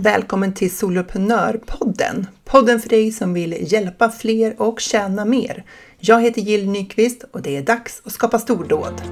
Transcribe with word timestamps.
Välkommen 0.00 0.54
till 0.54 0.76
Soloprenörpodden! 0.76 2.26
Podden 2.44 2.80
för 2.80 2.88
dig 2.88 3.12
som 3.12 3.34
vill 3.34 3.72
hjälpa 3.72 4.10
fler 4.10 4.62
och 4.62 4.80
tjäna 4.80 5.24
mer. 5.24 5.64
Jag 5.98 6.22
heter 6.22 6.40
Jill 6.40 6.70
Nyqvist 6.70 7.24
och 7.32 7.42
det 7.42 7.56
är 7.56 7.62
dags 7.62 8.02
att 8.04 8.12
skapa 8.12 8.38
stordåd. 8.38 9.02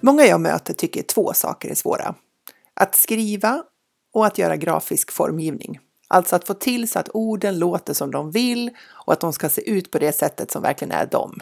Många 0.00 0.24
jag 0.24 0.40
möter 0.40 0.74
tycker 0.74 1.02
två 1.02 1.32
saker 1.34 1.70
är 1.70 1.74
svåra. 1.74 2.14
Att 2.74 2.94
skriva 2.94 3.62
och 4.14 4.26
att 4.26 4.38
göra 4.38 4.56
grafisk 4.56 5.12
formgivning. 5.12 5.78
Alltså 6.12 6.36
att 6.36 6.46
få 6.46 6.54
till 6.54 6.88
så 6.88 6.98
att 6.98 7.08
orden 7.14 7.58
låter 7.58 7.94
som 7.94 8.10
de 8.10 8.30
vill 8.30 8.70
och 8.90 9.12
att 9.12 9.20
de 9.20 9.32
ska 9.32 9.48
se 9.48 9.70
ut 9.70 9.90
på 9.90 9.98
det 9.98 10.12
sättet 10.12 10.50
som 10.50 10.62
verkligen 10.62 10.92
är 10.92 11.06
dem. 11.06 11.40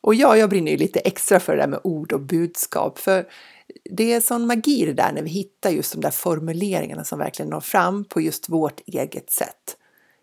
Och 0.00 0.14
ja, 0.14 0.36
jag 0.36 0.50
brinner 0.50 0.70
ju 0.70 0.76
lite 0.76 1.00
extra 1.00 1.40
för 1.40 1.56
det 1.56 1.62
där 1.62 1.68
med 1.68 1.80
ord 1.84 2.12
och 2.12 2.20
budskap, 2.20 2.98
för 2.98 3.28
det 3.90 4.12
är 4.12 4.20
sån 4.20 4.46
magi 4.46 4.86
det 4.86 4.92
där 4.92 5.12
när 5.12 5.22
vi 5.22 5.30
hittar 5.30 5.70
just 5.70 5.92
de 5.92 6.00
där 6.00 6.10
formuleringarna 6.10 7.04
som 7.04 7.18
verkligen 7.18 7.50
når 7.50 7.60
fram 7.60 8.04
på 8.04 8.20
just 8.20 8.48
vårt 8.48 8.80
eget 8.86 9.30
sätt. 9.30 9.76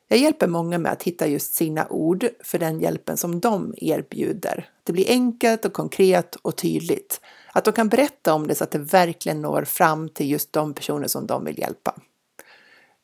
Jag 0.08 0.20
hjälper 0.20 0.48
många 0.48 0.78
med 0.78 0.92
att 0.92 1.04
hitta 1.04 1.28
just 1.28 1.54
sina 1.54 1.88
ord 1.90 2.28
för 2.44 2.60
den 2.60 2.80
hjälpen 2.80 3.18
som 3.18 3.40
de 3.40 3.74
erbjuder. 3.78 4.70
Det 4.84 4.94
blir 4.94 5.10
enkelt 5.10 5.66
och 5.66 5.74
konkret 5.74 6.36
och 6.36 6.56
tydligt. 6.56 7.22
Att 7.54 7.66
de 7.66 7.74
kan 7.74 7.90
berätta 7.90 8.34
om 8.34 8.48
det 8.48 8.56
så 8.56 8.64
att 8.64 8.72
det 8.72 8.80
verkligen 8.80 9.42
når 9.42 9.64
fram 9.64 10.10
till 10.10 10.30
just 10.32 10.54
de 10.54 10.74
personer 10.74 11.08
som 11.08 11.28
de 11.28 11.46
vill 11.46 11.60
hjälpa. 11.60 11.96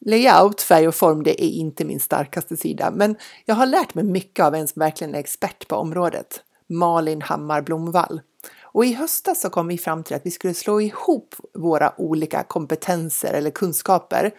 Layout, 0.05 0.61
färg 0.61 0.87
och 0.87 0.95
form, 0.95 1.23
det 1.23 1.43
är 1.43 1.49
inte 1.49 1.85
min 1.85 1.99
starkaste 1.99 2.57
sida, 2.57 2.91
men 2.91 3.15
jag 3.45 3.55
har 3.55 3.65
lärt 3.65 3.93
mig 3.93 4.03
mycket 4.03 4.45
av 4.45 4.55
en 4.55 4.67
som 4.67 4.79
verkligen 4.79 5.15
är 5.15 5.19
expert 5.19 5.67
på 5.67 5.75
området, 5.75 6.43
Malin 6.69 7.21
Hammar 7.21 7.61
Blomvall. 7.61 8.21
Och 8.61 8.85
i 8.85 8.93
höstas 8.93 9.41
så 9.41 9.49
kom 9.49 9.67
vi 9.67 9.77
fram 9.77 10.03
till 10.03 10.15
att 10.15 10.25
vi 10.25 10.31
skulle 10.31 10.53
slå 10.53 10.81
ihop 10.81 11.35
våra 11.53 12.01
olika 12.01 12.43
kompetenser 12.43 13.33
eller 13.33 13.51
kunskaper 13.51 14.31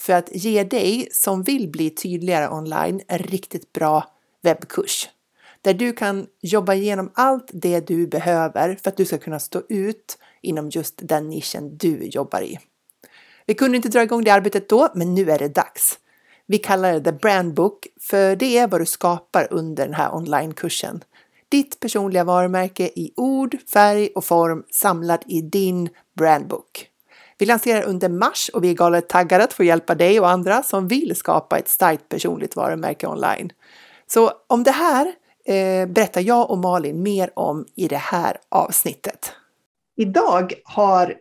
för 0.00 0.12
att 0.12 0.28
ge 0.32 0.64
dig 0.64 1.08
som 1.12 1.42
vill 1.42 1.68
bli 1.68 1.90
tydligare 1.90 2.48
online 2.48 3.00
en 3.08 3.18
riktigt 3.18 3.72
bra 3.72 4.04
webbkurs. 4.42 5.08
Där 5.60 5.74
du 5.74 5.92
kan 5.92 6.26
jobba 6.40 6.74
igenom 6.74 7.10
allt 7.14 7.50
det 7.52 7.80
du 7.80 8.06
behöver 8.06 8.78
för 8.82 8.90
att 8.90 8.96
du 8.96 9.04
ska 9.04 9.18
kunna 9.18 9.40
stå 9.40 9.62
ut 9.68 10.18
inom 10.42 10.70
just 10.70 10.94
den 11.02 11.28
nischen 11.28 11.76
du 11.76 12.04
jobbar 12.04 12.40
i. 12.40 12.58
Vi 13.48 13.54
kunde 13.54 13.76
inte 13.76 13.88
dra 13.88 14.02
igång 14.02 14.24
det 14.24 14.30
arbetet 14.30 14.68
då, 14.68 14.88
men 14.94 15.14
nu 15.14 15.30
är 15.30 15.38
det 15.38 15.48
dags. 15.48 15.98
Vi 16.46 16.58
kallar 16.58 16.92
det 16.92 17.00
The 17.00 17.12
Brand 17.12 17.54
Book, 17.54 17.86
för 18.00 18.36
det 18.36 18.58
är 18.58 18.68
vad 18.68 18.80
du 18.80 18.86
skapar 18.86 19.48
under 19.50 19.86
den 19.86 19.94
här 19.94 20.14
onlinekursen. 20.14 21.04
Ditt 21.48 21.80
personliga 21.80 22.24
varumärke 22.24 22.84
i 22.84 23.12
ord, 23.16 23.56
färg 23.72 24.08
och 24.14 24.24
form 24.24 24.64
samlat 24.70 25.22
i 25.26 25.40
din 25.40 25.88
brandbook. 26.16 26.86
Vi 27.38 27.46
lanserar 27.46 27.82
under 27.82 28.08
mars 28.08 28.48
och 28.48 28.64
vi 28.64 28.70
är 28.70 28.74
galet 28.74 29.08
taggade 29.08 29.44
att 29.44 29.52
få 29.52 29.64
hjälpa 29.64 29.94
dig 29.94 30.20
och 30.20 30.30
andra 30.30 30.62
som 30.62 30.88
vill 30.88 31.16
skapa 31.16 31.58
ett 31.58 31.68
starkt 31.68 32.08
personligt 32.08 32.56
varumärke 32.56 33.06
online. 33.06 33.52
Så 34.06 34.32
om 34.46 34.62
det 34.62 34.70
här 34.70 35.06
eh, 35.44 35.86
berättar 35.86 36.20
jag 36.20 36.50
och 36.50 36.58
Malin 36.58 37.02
mer 37.02 37.30
om 37.34 37.66
i 37.74 37.88
det 37.88 37.96
här 37.96 38.36
avsnittet. 38.48 39.32
Idag 39.96 40.54
har 40.64 41.14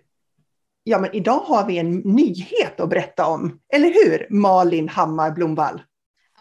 ja, 0.88 0.99
men 0.99 1.16
idag 1.16 1.39
har 1.39 1.67
vi 1.67 1.77
en 1.77 1.97
nyhet 1.97 2.80
att 2.80 2.89
berätta 2.89 3.25
om. 3.25 3.59
Eller 3.73 3.88
hur, 3.88 4.27
Malin 4.30 4.89
Hammar 4.89 5.31
Blomvall? 5.31 5.81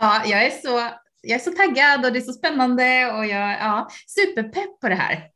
Ja, 0.01 0.23
jag 0.27 0.47
är 0.47 0.51
så, 0.51 0.89
jag 1.23 1.35
är 1.35 1.39
så 1.39 1.51
taggad 1.51 2.05
och 2.05 2.13
det 2.13 2.19
är 2.19 2.21
så 2.21 2.33
spännande 2.33 3.13
och 3.13 3.27
jag 3.27 3.53
är 3.53 3.59
ja, 3.59 3.89
superpepp 4.07 4.81
på 4.81 4.89
det 4.89 4.95
här. 4.95 5.29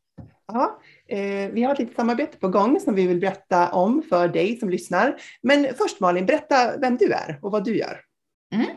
Ja, 0.47 0.79
eh, 1.09 1.51
vi 1.51 1.63
har 1.63 1.73
ett 1.73 1.79
litet 1.79 1.95
samarbete 1.95 2.37
på 2.37 2.47
gång 2.47 2.79
som 2.79 2.95
vi 2.95 3.07
vill 3.07 3.19
berätta 3.19 3.71
om 3.71 4.03
för 4.09 4.27
dig 4.27 4.57
som 4.57 4.69
lyssnar. 4.69 5.15
Men 5.43 5.67
först 5.77 5.99
Malin, 5.99 6.25
berätta 6.25 6.77
vem 6.77 6.97
du 6.97 7.13
är 7.13 7.39
och 7.41 7.51
vad 7.51 7.63
du 7.63 7.77
gör. 7.77 8.01
Mm. 8.53 8.67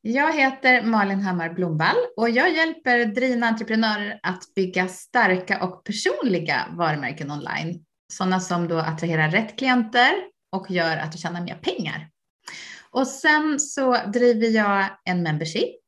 Jag 0.00 0.32
heter 0.32 0.82
Malin 0.82 1.20
Hammar 1.20 1.48
Blomvall 1.48 1.96
och 2.16 2.30
jag 2.30 2.52
hjälper 2.52 3.04
drivna 3.04 3.46
entreprenörer 3.46 4.20
att 4.22 4.54
bygga 4.54 4.88
starka 4.88 5.64
och 5.64 5.84
personliga 5.84 6.66
varumärken 6.76 7.30
online 7.30 7.86
sådana 8.12 8.40
som 8.40 8.68
då 8.68 8.78
attraherar 8.78 9.30
rätt 9.30 9.58
klienter 9.58 10.12
och 10.52 10.70
gör 10.70 10.96
att 10.96 11.12
du 11.12 11.18
tjänar 11.18 11.40
mer 11.40 11.54
pengar. 11.54 12.10
Och 12.90 13.06
sen 13.06 13.60
så 13.60 13.96
driver 14.12 14.48
jag 14.48 14.86
en 15.04 15.22
membership, 15.22 15.80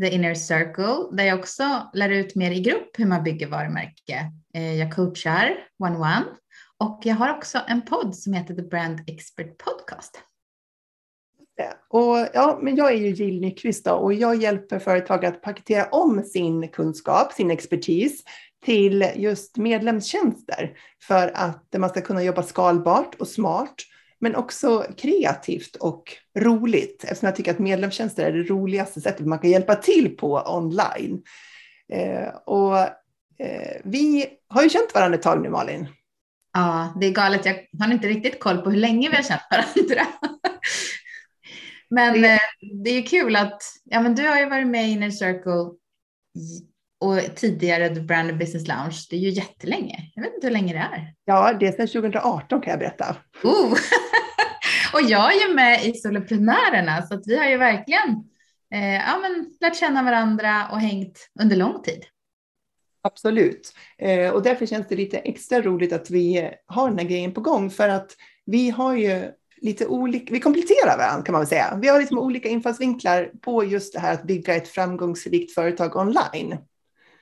The 0.00 0.08
Inner 0.08 0.34
Circle, 0.34 1.16
där 1.16 1.24
jag 1.24 1.38
också 1.38 1.90
lär 1.94 2.08
ut 2.08 2.34
mer 2.34 2.50
i 2.50 2.60
grupp 2.60 2.98
hur 2.98 3.06
man 3.06 3.22
bygger 3.22 3.46
varumärke. 3.46 4.32
Eh, 4.54 4.74
jag 4.74 4.94
coachar 4.94 5.56
one-one 5.84 6.24
och 6.78 7.00
jag 7.04 7.14
har 7.14 7.36
också 7.36 7.60
en 7.68 7.82
podd 7.82 8.16
som 8.16 8.32
heter 8.32 8.54
The 8.54 8.62
Brand 8.62 9.00
Expert 9.06 9.58
Podcast. 9.58 10.20
Och, 11.88 12.28
ja, 12.34 12.58
men 12.62 12.76
jag 12.76 12.92
är 12.92 12.96
ju 12.96 13.10
Jill 13.10 13.40
Nyqvist 13.40 13.86
och 13.86 14.14
jag 14.14 14.42
hjälper 14.42 14.78
företag 14.78 15.24
att 15.24 15.42
paketera 15.42 15.88
om 15.88 16.22
sin 16.22 16.68
kunskap, 16.68 17.32
sin 17.32 17.50
expertis 17.50 18.24
till 18.64 19.10
just 19.16 19.56
medlemstjänster 19.56 20.76
för 21.02 21.30
att 21.34 21.74
man 21.76 21.90
ska 21.90 22.00
kunna 22.00 22.22
jobba 22.22 22.42
skalbart 22.42 23.14
och 23.14 23.28
smart, 23.28 23.74
men 24.20 24.36
också 24.36 24.86
kreativt 24.98 25.76
och 25.76 26.12
roligt 26.38 27.04
eftersom 27.04 27.26
jag 27.26 27.36
tycker 27.36 27.50
att 27.50 27.58
medlemstjänster 27.58 28.26
är 28.26 28.32
det 28.32 28.42
roligaste 28.42 29.00
sättet 29.00 29.26
man 29.26 29.38
kan 29.38 29.50
hjälpa 29.50 29.74
till 29.74 30.16
på 30.16 30.42
online. 30.46 31.22
Eh, 31.92 32.28
och 32.34 32.78
eh, 33.38 33.80
vi 33.84 34.26
har 34.48 34.62
ju 34.62 34.68
känt 34.68 34.94
varandra 34.94 35.18
ett 35.18 35.22
tag 35.22 35.42
nu, 35.42 35.50
Malin. 35.50 35.86
Ja, 36.52 36.94
det 37.00 37.06
är 37.06 37.10
galet. 37.10 37.44
Jag 37.44 37.86
har 37.86 37.92
inte 37.92 38.08
riktigt 38.08 38.40
koll 38.40 38.58
på 38.58 38.70
hur 38.70 38.78
länge 38.78 39.08
vi 39.08 39.16
har 39.16 39.22
känt 39.22 39.42
varandra. 39.50 40.06
men 41.90 42.22
det... 42.22 42.32
Eh, 42.32 42.38
det 42.84 42.90
är 42.90 43.06
kul 43.06 43.36
att 43.36 43.62
ja, 43.84 44.00
men 44.00 44.14
du 44.14 44.28
har 44.28 44.38
ju 44.38 44.48
varit 44.48 44.66
med 44.66 44.88
i 44.88 44.90
Inner 44.90 45.10
Circle 45.10 45.70
och 47.00 47.36
tidigare 47.36 47.94
The 47.94 48.00
Brand 48.00 48.38
Business 48.38 48.68
Lounge. 48.68 49.06
Det 49.10 49.16
är 49.16 49.20
ju 49.20 49.30
jättelänge. 49.30 50.12
Jag 50.14 50.22
vet 50.22 50.34
inte 50.34 50.46
hur 50.46 50.54
länge 50.54 50.72
det 50.72 50.78
är. 50.78 51.14
Ja, 51.24 51.52
det 51.60 51.66
är 51.66 51.72
sedan 51.72 51.86
2018 51.88 52.60
kan 52.60 52.70
jag 52.70 52.78
berätta. 52.78 53.16
Oh. 53.42 53.72
och 54.94 55.02
jag 55.02 55.34
är 55.34 55.48
ju 55.48 55.54
med 55.54 55.84
i 55.84 55.94
Soloprenörerna 55.94 57.02
så 57.02 57.14
att 57.14 57.26
vi 57.26 57.36
har 57.36 57.48
ju 57.48 57.56
verkligen 57.56 58.08
eh, 58.74 58.94
ja, 58.94 59.18
men, 59.22 59.54
lärt 59.60 59.76
känna 59.76 60.02
varandra 60.02 60.68
och 60.72 60.80
hängt 60.80 61.30
under 61.40 61.56
lång 61.56 61.82
tid. 61.82 62.04
Absolut. 63.02 63.72
Eh, 63.98 64.30
och 64.30 64.42
därför 64.42 64.66
känns 64.66 64.88
det 64.88 64.96
lite 64.96 65.18
extra 65.18 65.60
roligt 65.60 65.92
att 65.92 66.10
vi 66.10 66.50
har 66.66 66.88
den 66.88 66.98
här 66.98 67.06
grejen 67.06 67.34
på 67.34 67.40
gång 67.40 67.70
för 67.70 67.88
att 67.88 68.10
vi 68.46 68.70
har 68.70 68.96
ju 68.96 69.30
lite 69.56 69.86
olika, 69.86 70.32
vi 70.32 70.40
kompletterar 70.40 70.98
varandra 70.98 71.24
kan 71.24 71.32
man 71.32 71.40
väl 71.40 71.48
säga. 71.48 71.78
Vi 71.82 71.88
har 71.88 71.98
liksom 71.98 72.18
olika 72.18 72.48
infallsvinklar 72.48 73.30
på 73.40 73.64
just 73.64 73.92
det 73.92 74.00
här 74.00 74.12
att 74.12 74.24
bygga 74.24 74.54
ett 74.54 74.68
framgångsrikt 74.68 75.54
företag 75.54 75.96
online. 75.96 76.58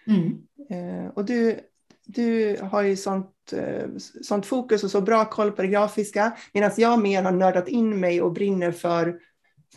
Mm. 0.07 0.43
Eh, 0.71 1.11
och 1.15 1.25
du, 1.25 1.61
du 2.07 2.57
har 2.63 2.83
ju 2.83 2.97
sånt, 2.97 3.53
eh, 3.53 3.87
sånt 4.23 4.47
fokus 4.47 4.85
och 4.85 4.91
så 4.91 5.01
bra 5.01 5.25
koll 5.25 5.53
på 5.53 5.63
det 5.63 5.69
grafiska, 5.69 6.37
medan 6.53 6.71
jag 6.77 7.03
mer 7.03 7.23
har 7.23 7.33
nördat 7.33 7.69
in 7.69 8.01
mig 8.01 8.23
och 8.23 8.33
brinner 8.33 8.73
för, 8.73 9.19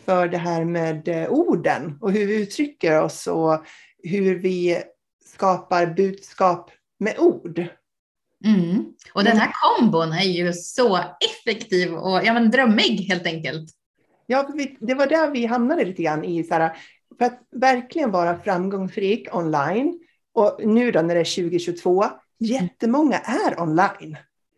för 0.04 0.28
det 0.28 0.38
här 0.38 0.64
med 0.64 1.08
eh, 1.08 1.28
orden 1.30 1.98
och 2.00 2.12
hur 2.12 2.26
vi 2.26 2.42
uttrycker 2.42 3.02
oss 3.02 3.26
och 3.26 3.64
hur 4.02 4.38
vi 4.38 4.82
skapar 5.24 5.86
budskap 5.86 6.70
med 6.98 7.18
ord. 7.18 7.66
Mm. 8.44 8.84
Och 9.14 9.24
den 9.24 9.36
här 9.36 9.52
kombon 9.52 10.12
är 10.12 10.24
ju 10.24 10.52
så 10.52 10.96
effektiv 10.96 11.94
och 11.94 12.20
ja, 12.24 12.32
men 12.32 12.50
drömmig 12.50 13.00
helt 13.08 13.26
enkelt. 13.26 13.70
Ja, 14.26 14.48
det 14.80 14.94
var 14.94 15.06
där 15.06 15.30
vi 15.30 15.46
hamnade 15.46 15.84
lite 15.84 16.02
grann 16.02 16.24
i, 16.24 16.44
så 16.44 16.54
här, 16.54 16.76
för 17.18 17.24
att 17.24 17.40
verkligen 17.56 18.10
vara 18.10 18.38
framgångsrik 18.38 19.34
online 19.34 20.00
och 20.36 20.66
nu 20.66 20.90
då 20.90 21.02
när 21.02 21.14
det 21.14 21.20
är 21.20 21.42
2022, 21.42 22.04
jättemånga 22.38 23.18
är 23.18 23.60
online. 23.60 24.16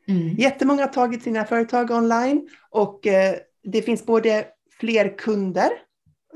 Mm. 0.09 0.35
Jättemånga 0.37 0.83
har 0.83 0.93
tagit 0.93 1.23
sina 1.23 1.45
företag 1.45 1.91
online 1.91 2.49
och 2.71 3.07
eh, 3.07 3.35
det 3.63 3.83
finns 3.83 4.07
både 4.07 4.47
fler 4.81 5.19
kunder 5.19 5.71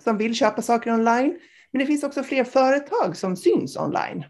som 0.05 0.19
vill 0.19 0.35
köpa 0.35 0.63
saker 0.63 0.93
online, 0.93 1.39
men 1.71 1.81
det 1.81 1.87
finns 1.87 2.05
också 2.05 2.23
fler 2.23 2.45
företag 2.45 3.17
som 3.17 3.37
syns 3.37 3.77
online. 3.77 4.25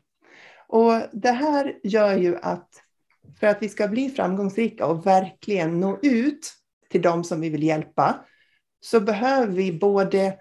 Och 0.69 0.93
det 1.13 1.33
här 1.33 1.75
gör 1.83 2.17
ju 2.17 2.37
att 2.43 2.69
för 3.41 3.47
att 3.47 3.63
vi 3.63 3.69
ska 3.69 3.89
bli 3.89 4.11
framgångsrika 4.11 4.87
och 4.87 5.07
verkligen 5.07 5.81
nå 5.81 5.99
ut 6.03 6.53
till 6.91 7.03
de 7.03 7.25
som 7.25 7.41
vi 7.41 7.49
vill 7.49 7.63
hjälpa, 7.63 8.25
så 8.81 9.01
behöver 9.01 9.53
vi 9.53 9.73
både 9.73 10.35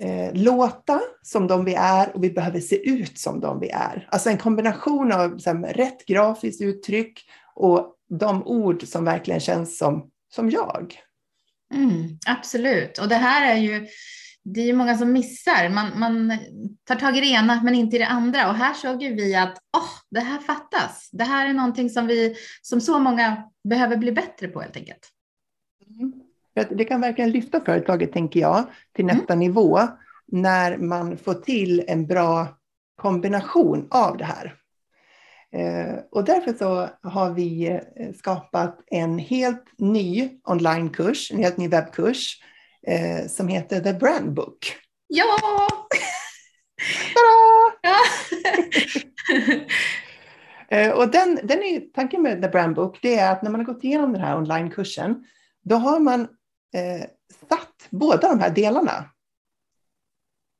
eh, 0.00 0.30
låta 0.34 1.00
som 1.22 1.46
de 1.46 1.64
vi 1.64 1.74
är 1.74 2.16
och 2.16 2.24
vi 2.24 2.30
behöver 2.30 2.60
se 2.60 2.88
ut 2.90 3.18
som 3.18 3.40
de 3.40 3.60
vi 3.60 3.68
är. 3.68 4.08
Alltså 4.10 4.30
en 4.30 4.38
kombination 4.38 5.12
av 5.12 5.40
här, 5.46 5.74
rätt 5.74 6.06
grafiskt 6.06 6.62
uttryck 6.62 7.20
och 7.54 7.96
de 8.08 8.46
ord 8.46 8.82
som 8.82 9.04
verkligen 9.04 9.40
känns 9.40 9.78
som, 9.78 10.10
som 10.34 10.50
jag. 10.50 10.98
Mm, 11.74 12.18
absolut, 12.26 12.98
och 12.98 13.08
det 13.08 13.14
här 13.14 13.54
är 13.54 13.58
ju 13.58 13.86
det 14.44 14.60
är 14.60 14.64
ju 14.64 14.72
många 14.72 14.98
som 14.98 15.12
missar. 15.12 15.68
Man, 15.68 15.98
man 15.98 16.38
tar 16.84 16.94
tag 16.94 17.16
i 17.16 17.20
det 17.20 17.26
ena 17.26 17.62
men 17.62 17.74
inte 17.74 17.96
i 17.96 17.98
det 17.98 18.06
andra. 18.06 18.48
Och 18.48 18.54
här 18.54 18.74
såg 18.74 19.02
ju 19.02 19.14
vi 19.14 19.34
att 19.34 19.58
oh, 19.76 19.90
det 20.10 20.20
här 20.20 20.38
fattas. 20.38 21.08
Det 21.12 21.24
här 21.24 21.48
är 21.48 21.52
någonting 21.52 21.90
som 21.90 22.06
vi 22.06 22.36
som 22.62 22.80
så 22.80 22.98
många 22.98 23.50
behöver 23.68 23.96
bli 23.96 24.12
bättre 24.12 24.48
på 24.48 24.60
helt 24.60 24.76
enkelt. 24.76 25.10
Mm. 26.00 26.23
Det 26.70 26.84
kan 26.84 27.00
verkligen 27.00 27.30
lyfta 27.30 27.60
företaget, 27.60 28.12
tänker 28.12 28.40
jag, 28.40 28.64
till 28.92 29.06
nästa 29.06 29.32
mm. 29.32 29.38
nivå 29.38 29.80
när 30.26 30.78
man 30.78 31.16
får 31.16 31.34
till 31.34 31.84
en 31.86 32.06
bra 32.06 32.46
kombination 32.96 33.88
av 33.90 34.16
det 34.16 34.24
här. 34.24 34.54
Eh, 35.54 35.94
och 36.10 36.24
därför 36.24 36.52
så 36.52 36.88
har 37.10 37.30
vi 37.30 37.66
eh, 37.66 38.12
skapat 38.18 38.78
en 38.86 39.18
helt 39.18 39.64
ny 39.78 40.30
onlinekurs, 40.44 41.30
en 41.32 41.38
helt 41.38 41.56
ny 41.56 41.68
webbkurs 41.68 42.42
eh, 42.86 43.26
som 43.28 43.48
heter 43.48 43.80
The 43.80 43.92
Brand 43.92 44.34
Book. 44.34 44.76
Ja! 45.06 45.24
ja. 47.82 47.96
och 50.94 51.10
den, 51.10 51.40
den 51.42 51.62
är, 51.62 51.80
tanken 51.94 52.22
med 52.22 52.42
The 52.42 52.48
Brand 52.48 52.74
Book 52.74 52.98
det 53.02 53.18
är 53.18 53.32
att 53.32 53.42
när 53.42 53.50
man 53.50 53.60
har 53.60 53.74
gått 53.74 53.84
igenom 53.84 54.12
den 54.12 54.22
här 54.22 54.36
onlinekursen, 54.36 55.24
då 55.64 55.76
har 55.76 56.00
man 56.00 56.28
eh, 56.74 57.06
satt 57.48 57.88
båda 57.90 58.28
de 58.28 58.40
här 58.40 58.50
delarna 58.50 59.14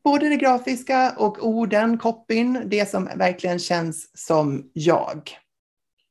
både 0.05 0.29
det 0.29 0.37
grafiska 0.37 1.15
och 1.17 1.47
orden, 1.47 1.99
copyn, 1.99 2.63
det 2.67 2.91
som 2.91 3.05
verkligen 3.05 3.59
känns 3.59 4.11
som 4.27 4.71
jag. 4.73 5.31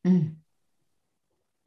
Mm. 0.08 0.36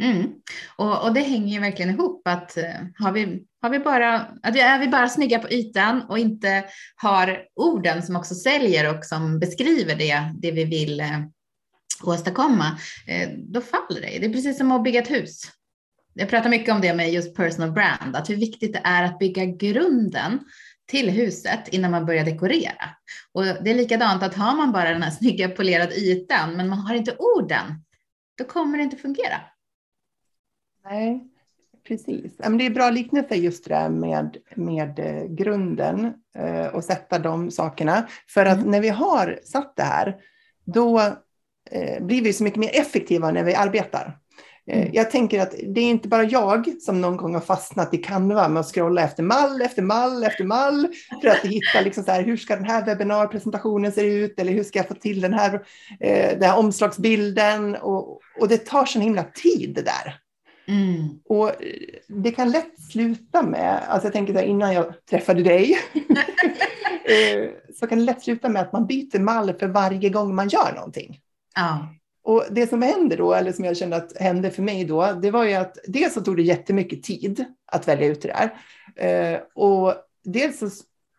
Mm. 0.02 0.32
Och, 0.76 1.04
och, 1.04 1.14
det 1.14 1.20
hänger 1.20 1.54
ju 1.54 1.60
verkligen 1.60 1.90
ihop 1.90 2.28
att 2.28 2.56
eh, 2.56 2.74
har 2.98 3.12
vi, 3.12 3.44
har 3.62 3.70
vi 3.70 3.78
bara, 3.78 4.20
att 4.42 4.56
är 4.56 4.78
vi 4.78 4.88
bara 4.88 5.08
snygga 5.08 5.38
på 5.38 5.50
ytan 5.50 6.02
och 6.08 6.18
inte 6.18 6.64
har 6.96 7.42
orden 7.54 8.02
som 8.02 8.16
också 8.16 8.34
säljer 8.34 8.96
och 8.96 9.04
som 9.04 9.38
beskriver 9.38 9.96
det, 9.96 10.32
det 10.42 10.50
vi 10.50 10.64
vill 10.64 11.00
eh, 11.00 11.20
åstadkomma, 12.04 12.78
eh, 13.06 13.28
då 13.38 13.60
faller 13.60 14.00
det. 14.00 14.18
Det 14.18 14.26
är 14.26 14.32
precis 14.32 14.58
som 14.58 14.72
att 14.72 14.84
bygga 14.84 15.02
ett 15.02 15.10
hus. 15.10 15.42
Jag 16.18 16.28
pratar 16.28 16.50
mycket 16.50 16.74
om 16.74 16.80
det 16.80 16.94
med 16.94 17.12
just 17.12 17.34
personal 17.34 17.72
brand, 17.72 18.16
att 18.16 18.30
hur 18.30 18.36
viktigt 18.36 18.72
det 18.72 18.80
är 18.84 19.04
att 19.04 19.18
bygga 19.18 19.44
grunden 19.44 20.40
till 20.86 21.10
huset 21.10 21.68
innan 21.68 21.90
man 21.90 22.06
börjar 22.06 22.24
dekorera. 22.24 22.90
Och 23.32 23.44
det 23.44 23.70
är 23.70 23.74
likadant 23.74 24.22
att 24.22 24.34
har 24.34 24.56
man 24.56 24.72
bara 24.72 24.90
den 24.90 25.02
här 25.02 25.10
snygga 25.10 25.48
polerade 25.48 25.94
ytan, 25.94 26.56
men 26.56 26.68
man 26.68 26.78
har 26.78 26.94
inte 26.94 27.16
orden, 27.18 27.64
då 28.38 28.44
kommer 28.44 28.78
det 28.78 28.84
inte 28.84 28.96
fungera. 28.96 29.40
Nej, 30.84 31.28
precis. 31.88 32.32
Men 32.38 32.58
det 32.58 32.66
är 32.66 32.70
bra 32.70 32.90
liknelse 32.90 33.34
just 33.34 33.64
det 33.64 33.74
där 33.74 33.88
med, 33.88 34.36
med 34.54 34.98
eh, 34.98 35.24
grunden 35.24 36.14
eh, 36.38 36.66
och 36.66 36.84
sätta 36.84 37.18
de 37.18 37.50
sakerna. 37.50 38.08
För 38.28 38.46
att 38.46 38.58
mm. 38.58 38.70
när 38.70 38.80
vi 38.80 38.88
har 38.88 39.40
satt 39.44 39.76
det 39.76 39.82
här, 39.82 40.16
då 40.64 41.00
eh, 41.70 42.04
blir 42.04 42.22
vi 42.22 42.32
så 42.32 42.44
mycket 42.44 42.60
mer 42.60 42.80
effektiva 42.80 43.30
när 43.30 43.44
vi 43.44 43.54
arbetar. 43.54 44.18
Eh, 44.70 44.78
mm. 44.78 44.90
Jag 44.92 45.10
tänker 45.10 45.42
att 45.42 45.50
det 45.50 45.80
är 45.80 45.90
inte 45.90 46.08
bara 46.08 46.24
jag 46.24 46.72
som 46.80 47.00
någon 47.00 47.16
gång 47.16 47.34
har 47.34 47.40
fastnat 47.40 47.94
i 47.94 47.98
Canva 47.98 48.48
med 48.48 48.60
att 48.60 48.66
scrolla 48.66 49.02
efter 49.02 49.22
mall 49.22 49.62
efter 49.62 49.82
mall 49.82 50.24
efter 50.24 50.44
mall 50.44 50.88
för 51.22 51.28
att 51.28 51.44
hitta 51.44 51.80
liksom 51.84 52.04
så 52.04 52.10
här, 52.10 52.22
hur 52.22 52.36
ska 52.36 52.56
den 52.56 52.64
här 52.64 52.84
webbinarpresentationen 52.84 53.92
se 53.92 54.02
ut 54.02 54.40
eller 54.40 54.52
hur 54.52 54.64
ska 54.64 54.78
jag 54.78 54.88
få 54.88 54.94
till 54.94 55.20
den 55.20 55.32
här, 55.32 55.54
eh, 56.00 56.38
den 56.38 56.42
här 56.42 56.58
omslagsbilden 56.58 57.76
och, 57.76 58.20
och 58.40 58.48
det 58.48 58.58
tar 58.58 58.84
så 58.84 59.00
himla 59.00 59.24
tid 59.24 59.74
det 59.74 59.82
där. 59.82 60.20
Mm. 60.68 61.08
Och 61.28 61.48
eh, 61.48 61.54
det 62.08 62.30
kan 62.30 62.50
lätt 62.50 62.80
sluta 62.92 63.42
med, 63.42 63.82
alltså 63.88 64.06
jag 64.06 64.12
tänker 64.12 64.32
så 64.32 64.38
här, 64.38 64.46
innan 64.46 64.74
jag 64.74 65.06
träffade 65.10 65.42
dig, 65.42 65.78
så 67.74 67.86
kan 67.86 67.98
det 67.98 68.04
lätt 68.04 68.22
sluta 68.22 68.48
med 68.48 68.62
att 68.62 68.72
man 68.72 68.86
byter 68.86 69.18
mall 69.18 69.54
för 69.54 69.68
varje 69.68 70.08
gång 70.08 70.34
man 70.34 70.48
gör 70.48 70.72
någonting. 70.74 71.20
Ja. 71.54 71.88
Och 72.26 72.44
det 72.50 72.66
som 72.66 72.82
händer 72.82 73.16
då, 73.16 73.34
eller 73.34 73.52
som 73.52 73.64
jag 73.64 73.76
kände 73.76 73.96
att 73.96 74.16
hände 74.16 74.50
för 74.50 74.62
mig 74.62 74.84
då, 74.84 75.12
det 75.22 75.30
var 75.30 75.44
ju 75.44 75.52
att 75.54 75.78
dels 75.86 76.14
så 76.14 76.20
tog 76.20 76.36
det 76.36 76.42
jättemycket 76.42 77.02
tid 77.02 77.44
att 77.66 77.88
välja 77.88 78.06
ut 78.06 78.22
det 78.22 78.28
där. 78.28 78.54
Eh, 79.06 79.40
och 79.54 79.94
dels 80.24 80.58
så, 80.58 80.68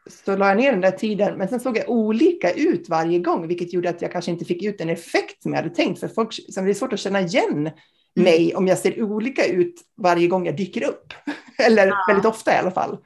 så 0.09 0.37
la 0.37 0.47
jag 0.47 0.57
ner 0.57 0.71
den 0.71 0.81
där 0.81 0.91
tiden, 0.91 1.37
men 1.37 1.47
sen 1.47 1.59
såg 1.59 1.77
jag 1.77 1.89
olika 1.89 2.51
ut 2.51 2.89
varje 2.89 3.19
gång, 3.19 3.47
vilket 3.47 3.73
gjorde 3.73 3.89
att 3.89 4.01
jag 4.01 4.11
kanske 4.11 4.31
inte 4.31 4.45
fick 4.45 4.63
ut 4.63 4.77
den 4.77 4.89
effekt 4.89 5.43
som 5.43 5.53
jag 5.53 5.61
hade 5.61 5.75
tänkt. 5.75 5.99
För 5.99 6.07
folk, 6.07 6.33
som 6.53 6.65
det 6.65 6.71
är 6.71 6.73
svårt 6.73 6.93
att 6.93 6.99
känna 6.99 7.21
igen 7.21 7.57
mm. 7.57 7.73
mig 8.15 8.55
om 8.55 8.67
jag 8.67 8.77
ser 8.77 9.03
olika 9.03 9.45
ut 9.45 9.81
varje 9.97 10.27
gång 10.27 10.45
jag 10.45 10.57
dyker 10.57 10.83
upp. 10.83 11.13
eller 11.57 11.87
ja. 11.87 11.95
väldigt 12.07 12.25
ofta 12.25 12.53
i 12.53 12.57
alla 12.57 12.71
fall. 12.71 12.97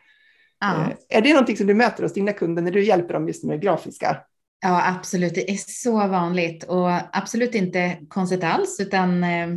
Ja. 0.60 0.82
Eh, 0.82 1.18
är 1.18 1.22
det 1.22 1.34
någonting 1.34 1.58
som 1.58 1.68
du 1.68 1.74
möter 1.74 2.04
hos 2.04 2.14
dina 2.14 2.34
kunder 2.34 2.62
när 2.62 2.72
du 2.72 2.84
hjälper 2.84 3.14
dem 3.14 3.28
just 3.28 3.44
med 3.44 3.60
det 3.60 3.66
grafiska? 3.66 4.18
Ja, 4.62 4.88
absolut. 4.88 5.36
Det 5.36 5.52
är 5.52 5.58
så 5.58 6.08
vanligt 6.08 6.64
och 6.64 7.18
absolut 7.18 7.56
inte 7.56 7.98
konstigt 8.10 8.44
alls, 8.44 8.80
utan 8.80 9.24
eh, 9.24 9.48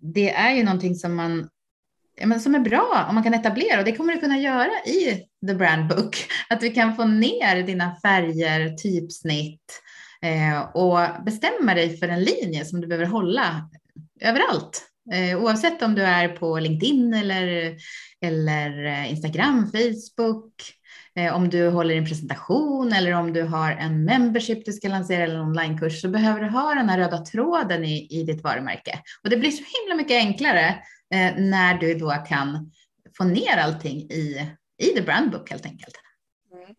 det 0.00 0.30
är 0.30 0.54
ju 0.54 0.64
någonting 0.64 0.94
som 0.94 1.14
man 1.14 1.48
men 2.24 2.40
som 2.40 2.54
är 2.54 2.60
bra 2.60 3.06
om 3.08 3.14
man 3.14 3.24
kan 3.24 3.34
etablera 3.34 3.78
och 3.78 3.84
det 3.84 3.96
kommer 3.96 4.12
du 4.12 4.20
kunna 4.20 4.38
göra 4.38 4.70
i 4.86 5.26
The 5.46 5.54
Brand 5.54 5.88
Book. 5.88 6.16
Att 6.48 6.62
vi 6.62 6.70
kan 6.70 6.96
få 6.96 7.04
ner 7.04 7.62
dina 7.62 7.96
färger, 7.96 8.68
typsnitt 8.76 9.82
eh, 10.22 10.60
och 10.60 11.24
bestämma 11.24 11.74
dig 11.74 11.98
för 11.98 12.08
en 12.08 12.22
linje 12.22 12.64
som 12.64 12.80
du 12.80 12.86
behöver 12.86 13.06
hålla 13.06 13.70
överallt. 14.20 14.88
Eh, 15.12 15.42
oavsett 15.42 15.82
om 15.82 15.94
du 15.94 16.02
är 16.02 16.28
på 16.28 16.58
LinkedIn 16.58 17.14
eller, 17.14 17.76
eller 18.20 19.04
Instagram, 19.04 19.70
Facebook, 19.72 20.54
Eh, 21.14 21.36
om 21.36 21.48
du 21.48 21.68
håller 21.68 21.94
en 21.94 22.04
presentation 22.04 22.92
eller 22.92 23.12
om 23.12 23.32
du 23.32 23.42
har 23.42 23.72
en 23.72 24.04
membership 24.04 24.64
du 24.64 24.72
ska 24.72 24.88
lansera 24.88 25.22
eller 25.22 25.34
en 25.34 25.40
onlinekurs 25.40 26.00
så 26.00 26.08
behöver 26.08 26.40
du 26.40 26.48
ha 26.48 26.74
den 26.74 26.88
här 26.88 26.98
röda 26.98 27.18
tråden 27.18 27.84
i, 27.84 28.06
i 28.10 28.22
ditt 28.22 28.44
varumärke. 28.44 28.98
Och 29.24 29.30
det 29.30 29.36
blir 29.36 29.50
så 29.50 29.64
himla 29.80 30.02
mycket 30.02 30.16
enklare 30.16 30.68
eh, 31.14 31.36
när 31.36 31.78
du 31.78 31.94
då 31.94 32.10
kan 32.10 32.72
få 33.16 33.24
ner 33.24 33.56
allting 33.56 34.00
i, 34.00 34.50
i 34.78 34.86
the 34.86 35.02
brandbook 35.02 35.50
helt 35.50 35.66
enkelt. 35.66 35.94
Mm. 36.52 36.74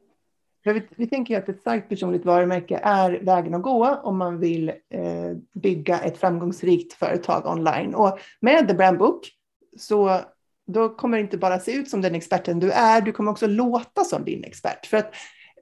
Vi, 0.64 0.88
vi, 0.96 1.08
tänker 1.08 1.38
att 1.38 1.50
ett 1.50 1.60
starkt 1.60 1.90
personligt 1.90 2.26
varumärke 2.26 2.80
är 2.84 3.12
vägen 3.12 3.54
att 3.54 3.62
gå 3.62 3.96
om 4.04 4.18
man 4.18 4.40
vill 4.40 4.70
eh, 4.70 5.32
bygga 5.54 6.00
ett 6.00 6.18
framgångsrikt 6.18 6.94
företag 6.94 7.48
online. 7.48 7.96
Och 7.96 8.20
med 8.42 8.68
The 8.68 8.74
Brand 8.74 8.98
Book 8.98 9.30
så 9.78 10.22
då 10.68 10.90
kommer 10.90 11.18
det 11.18 11.22
inte 11.22 11.38
bara 11.38 11.60
se 11.60 11.72
ut 11.72 11.90
som 11.90 12.02
den 12.02 12.16
experten 12.16 12.60
du 12.60 12.72
är, 12.72 13.02
du 13.02 13.12
kommer 13.12 13.32
också 13.32 13.48
låta 13.48 14.04
som 14.04 14.26
din 14.26 14.44
expert. 14.44 14.86
För 14.86 14.98
att, 14.98 15.14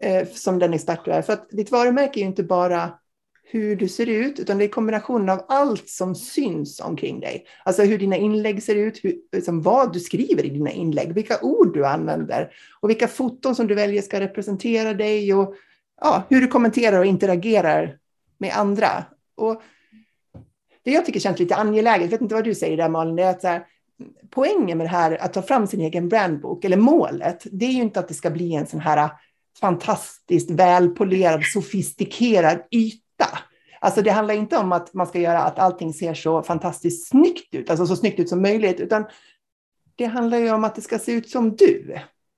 eh, 0.01 0.27
som 0.27 0.59
den 0.59 0.73
expert 0.73 1.05
du 1.05 1.11
är. 1.11 1.21
För 1.21 1.33
att 1.33 1.49
ditt 1.49 1.71
varumärke 1.71 2.19
är 2.19 2.21
ju 2.21 2.27
inte 2.27 2.43
bara 2.43 2.91
hur 3.43 3.75
du 3.75 3.87
ser 3.87 4.09
ut, 4.09 4.39
utan 4.39 4.57
det 4.57 4.63
är 4.63 4.69
kombinationen 4.69 5.29
av 5.29 5.45
allt 5.47 5.89
som 5.89 6.15
syns 6.15 6.79
omkring 6.79 7.19
dig. 7.19 7.45
Alltså 7.65 7.83
hur 7.83 7.97
dina 7.97 8.15
inlägg 8.15 8.63
ser 8.63 8.75
ut, 8.75 8.99
hur, 9.03 9.15
liksom 9.31 9.61
vad 9.61 9.93
du 9.93 9.99
skriver 9.99 10.45
i 10.45 10.49
dina 10.49 10.71
inlägg, 10.71 11.13
vilka 11.13 11.39
ord 11.41 11.73
du 11.73 11.85
använder 11.85 12.51
och 12.81 12.89
vilka 12.89 13.07
foton 13.07 13.55
som 13.55 13.67
du 13.67 13.75
väljer 13.75 14.01
ska 14.01 14.19
representera 14.19 14.93
dig 14.93 15.33
och 15.33 15.55
ja, 16.01 16.23
hur 16.29 16.41
du 16.41 16.47
kommenterar 16.47 16.99
och 16.99 17.05
interagerar 17.05 17.97
med 18.37 18.53
andra. 18.55 19.05
Och 19.35 19.61
det 20.83 20.91
jag 20.91 21.05
tycker 21.05 21.19
känns 21.19 21.39
lite 21.39 21.55
angeläget, 21.55 22.01
jag 22.01 22.11
vet 22.11 22.21
inte 22.21 22.35
vad 22.35 22.43
du 22.43 22.55
säger 22.55 22.77
där 22.77 22.89
Malin, 22.89 23.15
det 23.15 23.23
är 23.23 23.29
att 23.29 23.41
så 23.41 23.47
här, 23.47 23.65
poängen 24.29 24.77
med 24.77 24.85
det 24.85 24.91
här 24.91 25.21
att 25.21 25.33
ta 25.33 25.41
fram 25.41 25.67
sin 25.67 25.81
egen 25.81 26.09
brandbok, 26.09 26.65
eller 26.65 26.77
målet, 26.77 27.47
det 27.51 27.65
är 27.65 27.71
ju 27.71 27.81
inte 27.81 27.99
att 27.99 28.07
det 28.07 28.13
ska 28.13 28.29
bli 28.29 28.55
en 28.55 28.67
sån 28.67 28.79
här 28.79 29.09
fantastiskt 29.59 30.51
välpolerad, 30.51 31.43
sofistikerad 31.43 32.61
yta. 32.71 33.39
Alltså 33.79 34.01
det 34.01 34.11
handlar 34.11 34.33
inte 34.33 34.57
om 34.57 34.71
att 34.71 34.93
man 34.93 35.07
ska 35.07 35.19
göra 35.19 35.43
att 35.43 35.59
allting 35.59 35.93
ser 35.93 36.13
så 36.13 36.43
fantastiskt 36.43 37.09
snyggt 37.09 37.55
ut, 37.55 37.69
alltså 37.69 37.85
så 37.85 37.95
snyggt 37.95 38.19
ut 38.19 38.29
som 38.29 38.41
möjligt, 38.41 38.79
utan 38.79 39.05
det 39.95 40.05
handlar 40.05 40.37
ju 40.37 40.51
om 40.51 40.63
att 40.63 40.75
det 40.75 40.81
ska 40.81 40.99
se 40.99 41.11
ut 41.11 41.29
som 41.29 41.55
du. 41.55 41.95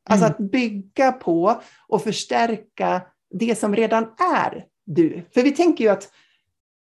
Alltså 0.10 0.26
mm. 0.26 0.36
att 0.36 0.52
bygga 0.52 1.12
på 1.12 1.62
och 1.88 2.04
förstärka 2.04 3.02
det 3.40 3.60
som 3.60 3.76
redan 3.76 4.04
är 4.38 4.66
du. 4.86 5.26
För 5.34 5.42
vi 5.42 5.52
tänker 5.52 5.84
ju 5.84 5.90
att 5.90 6.10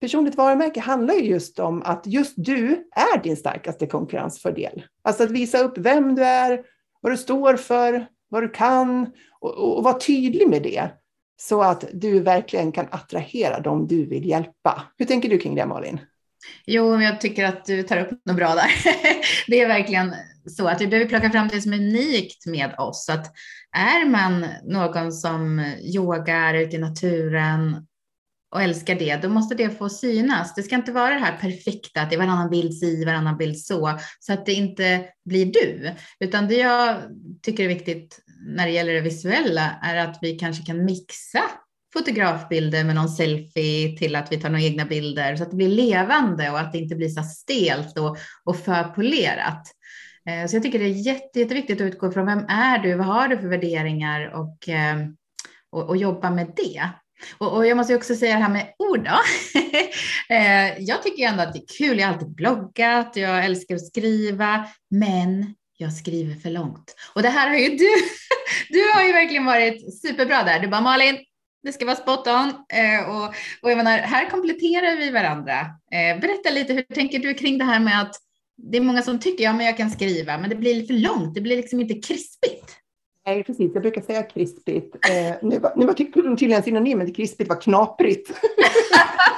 personligt 0.02 0.36
varumärke 0.36 0.80
handlar 0.80 1.14
ju 1.14 1.22
just 1.22 1.60
om 1.60 1.82
att 1.84 2.08
just 2.08 2.34
du 2.38 2.90
är 2.96 3.24
din 3.24 3.38
starkaste 3.38 3.88
konkurrensfördel. 3.88 4.84
Alltså 5.02 5.24
att 5.24 5.32
visa 5.32 5.60
upp 5.60 5.78
vem 5.78 6.16
du 6.16 6.24
är, 6.24 6.64
vad 7.02 7.14
du 7.14 7.18
står 7.18 7.56
för, 7.56 8.06
vad 8.30 8.44
du 8.44 8.50
kan 8.50 9.12
och, 9.40 9.58
och, 9.58 9.78
och 9.78 9.84
vara 9.84 10.00
tydlig 10.00 10.50
med 10.50 10.64
det. 10.64 10.90
Så 11.42 11.62
att 11.62 11.86
du 11.94 12.20
verkligen 12.20 12.72
kan 12.72 12.88
attrahera 12.92 13.60
dem 13.60 13.88
du 13.88 14.06
vill 14.06 14.26
hjälpa. 14.26 14.84
Hur 14.98 15.06
tänker 15.06 15.30
du 15.30 15.38
kring 15.38 15.56
det 15.56 15.66
Malin? 15.66 16.00
Jo, 16.66 17.02
jag 17.02 17.22
tycker 17.22 17.46
att 17.46 17.66
du 17.66 17.84
tar 17.84 17.98
upp 17.98 18.26
något 18.26 18.36
bra 18.36 18.56
där. 18.56 18.72
Det 19.48 19.62
är 19.62 19.68
verkligen 19.68 20.16
så 20.46 20.68
att 20.68 20.82
vi 20.82 20.88
behöver 20.88 21.10
plocka 21.10 21.30
fram 21.30 21.48
det 21.48 21.62
som 21.62 21.74
är 21.74 21.78
unikt 21.78 22.46
med 22.46 22.76
oss. 22.78 23.10
Att 23.10 23.34
är 23.78 24.10
man 24.10 24.46
någon 24.64 25.12
som 25.12 25.60
yogar 25.82 26.54
ute 26.54 26.76
i 26.76 26.80
naturen 26.80 27.88
och 28.52 28.62
älskar 28.62 28.96
det, 28.96 29.16
då 29.16 29.30
måste 29.30 29.56
det 29.56 29.70
få 29.70 29.90
synas. 29.90 30.56
Det 30.56 30.64
ska 30.64 30.76
inte 30.76 30.92
vara 30.92 31.14
det 31.14 31.20
här 31.20 31.38
perfekta, 31.38 32.02
att 32.02 32.10
det 32.10 32.16
är 32.16 32.20
varannan 32.20 32.50
bild 32.50 32.74
si, 32.74 33.06
varannan 33.06 33.38
bild 33.38 33.60
så, 33.60 34.00
så 34.20 34.34
att 34.34 34.46
det 34.46 34.54
inte 34.54 35.06
blir 35.26 35.46
du. 35.46 35.92
Utan 36.20 36.48
det 36.48 36.56
jag 36.56 36.98
tycker 37.42 37.64
är 37.64 37.68
viktigt 37.68 38.20
när 38.56 38.66
det 38.66 38.72
gäller 38.72 38.94
det 38.94 39.02
visuella 39.02 39.80
är 39.84 39.96
att 39.96 40.18
vi 40.22 40.40
kanske 40.40 40.66
kan 40.66 40.86
mixa 40.86 41.42
fotografbilder 41.94 42.84
med 42.84 42.96
någon 42.96 43.10
selfie 43.10 43.98
till 43.98 44.16
att 44.16 44.32
vi 44.32 44.38
tar 44.38 44.50
några 44.50 44.64
egna 44.64 44.86
bilder 44.86 45.36
så 45.36 45.44
att 45.44 45.50
det 45.50 45.56
blir 45.56 45.70
levande 45.70 46.50
och 46.50 46.60
att 46.60 46.72
det 46.72 46.78
inte 46.78 46.96
blir 46.96 47.10
så 47.10 47.24
stelt 47.24 47.98
och, 47.98 48.18
och 48.44 48.58
för 48.58 48.84
polerat. 48.84 49.68
Eh, 50.30 50.48
så 50.48 50.56
jag 50.56 50.64
tycker 50.64 50.80
det 50.80 50.86
är 50.86 51.08
jätte, 51.08 51.40
jätteviktigt 51.40 51.82
att 51.82 51.88
utgå 51.88 52.12
från 52.12 52.26
vem 52.26 52.46
är 52.48 52.80
du, 52.80 52.96
vad 52.96 53.08
har 53.08 53.28
du 53.28 53.38
för 53.38 53.48
värderingar 53.48 54.28
och, 54.36 54.70
eh, 54.70 54.98
och, 55.72 55.90
och 55.90 55.98
jobba 55.98 56.30
med 56.30 56.54
det. 56.56 56.90
Och, 57.38 57.56
och, 57.56 57.68
jag 57.68 57.78
måste 57.78 57.96
också 57.96 58.16
säga 58.16 58.36
det 58.36 58.42
här 58.42 58.50
med 58.50 58.74
ord 58.80 59.06
då. 59.06 59.20
Eh, 60.32 60.80
jag 60.80 61.04
tycker 61.04 61.28
ändå 61.28 61.44
att 61.44 61.54
det 61.54 61.60
är 61.60 61.78
kul. 61.78 62.00
Jag 62.00 62.08
har 62.08 62.14
alltid 62.14 62.36
bloggat, 62.36 63.12
jag 63.16 63.46
älskar 63.46 63.76
att 63.76 63.88
skriva, 63.88 64.66
men 64.90 65.56
jag 65.78 65.94
skriver 65.94 66.36
för 66.36 66.50
långt. 66.50 66.96
Och 67.14 67.22
det 67.22 67.30
här 67.30 67.50
har 67.50 67.58
ju 67.58 67.70
du, 67.70 67.90
du 68.70 68.92
har 68.94 69.04
ju 69.04 69.12
verkligen 69.12 69.46
varit 69.46 70.02
superbra 70.02 70.44
där. 70.44 70.60
Du 70.60 70.68
bara 70.68 70.82
Malin, 70.82 71.18
det 71.64 71.74
ska 71.74 71.86
vara 71.86 71.96
spot 71.96 72.28
on. 72.28 72.50
Eh, 72.50 73.10
och, 73.10 73.26
och 73.62 73.72
jag 73.72 73.78
menar, 73.78 73.98
här 73.98 74.30
kompletterar 74.30 74.98
vi 74.98 75.12
varandra. 75.12 75.60
Eh, 75.92 76.20
berätta 76.22 76.50
lite, 76.50 76.74
hur 76.74 76.82
tänker 76.82 77.20
du 77.20 77.34
kring 77.34 77.58
det 77.58 77.66
här 77.66 77.80
med 77.80 78.02
att 78.02 78.16
det 78.58 78.78
är 78.78 78.82
många 78.82 79.02
som 79.02 79.20
tycker, 79.20 79.44
ja 79.44 79.54
men 79.54 79.66
jag 79.66 79.78
kan 79.78 79.90
skriva, 79.90 80.38
men 80.38 80.50
det 80.50 80.56
blir 80.56 80.88
för 80.88 80.94
långt, 80.94 81.36
det 81.36 81.42
blir 81.42 81.58
liksom 81.58 81.80
inte 81.80 81.94
krispigt. 81.94 82.76
Nej, 83.30 83.44
precis. 83.44 83.72
Jag 83.74 83.82
brukar 83.82 84.02
säga 84.02 84.24
krispigt. 84.24 84.96
Eh, 84.96 85.36
nu, 85.42 85.60
var, 85.60 85.74
nu 85.76 85.86
var 85.86 85.94
tydligen 85.94 86.64
synonymen 86.64 87.06
till 87.06 87.16
krispigt 87.16 87.50
var 87.50 87.62
knaprigt. 87.62 88.30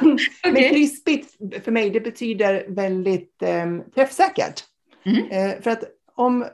okay. 0.02 0.18
Men 0.54 0.70
krispigt 0.70 1.38
för 1.64 1.72
mig, 1.72 1.90
det 1.90 2.00
betyder 2.00 2.66
väldigt 2.68 3.42
eh, 3.42 3.66
träffsäkert. 3.96 4.64
Mm. 5.04 5.30
Eh, 5.30 5.62
för 5.62 5.72
att 5.72 5.84
om, 6.16 6.46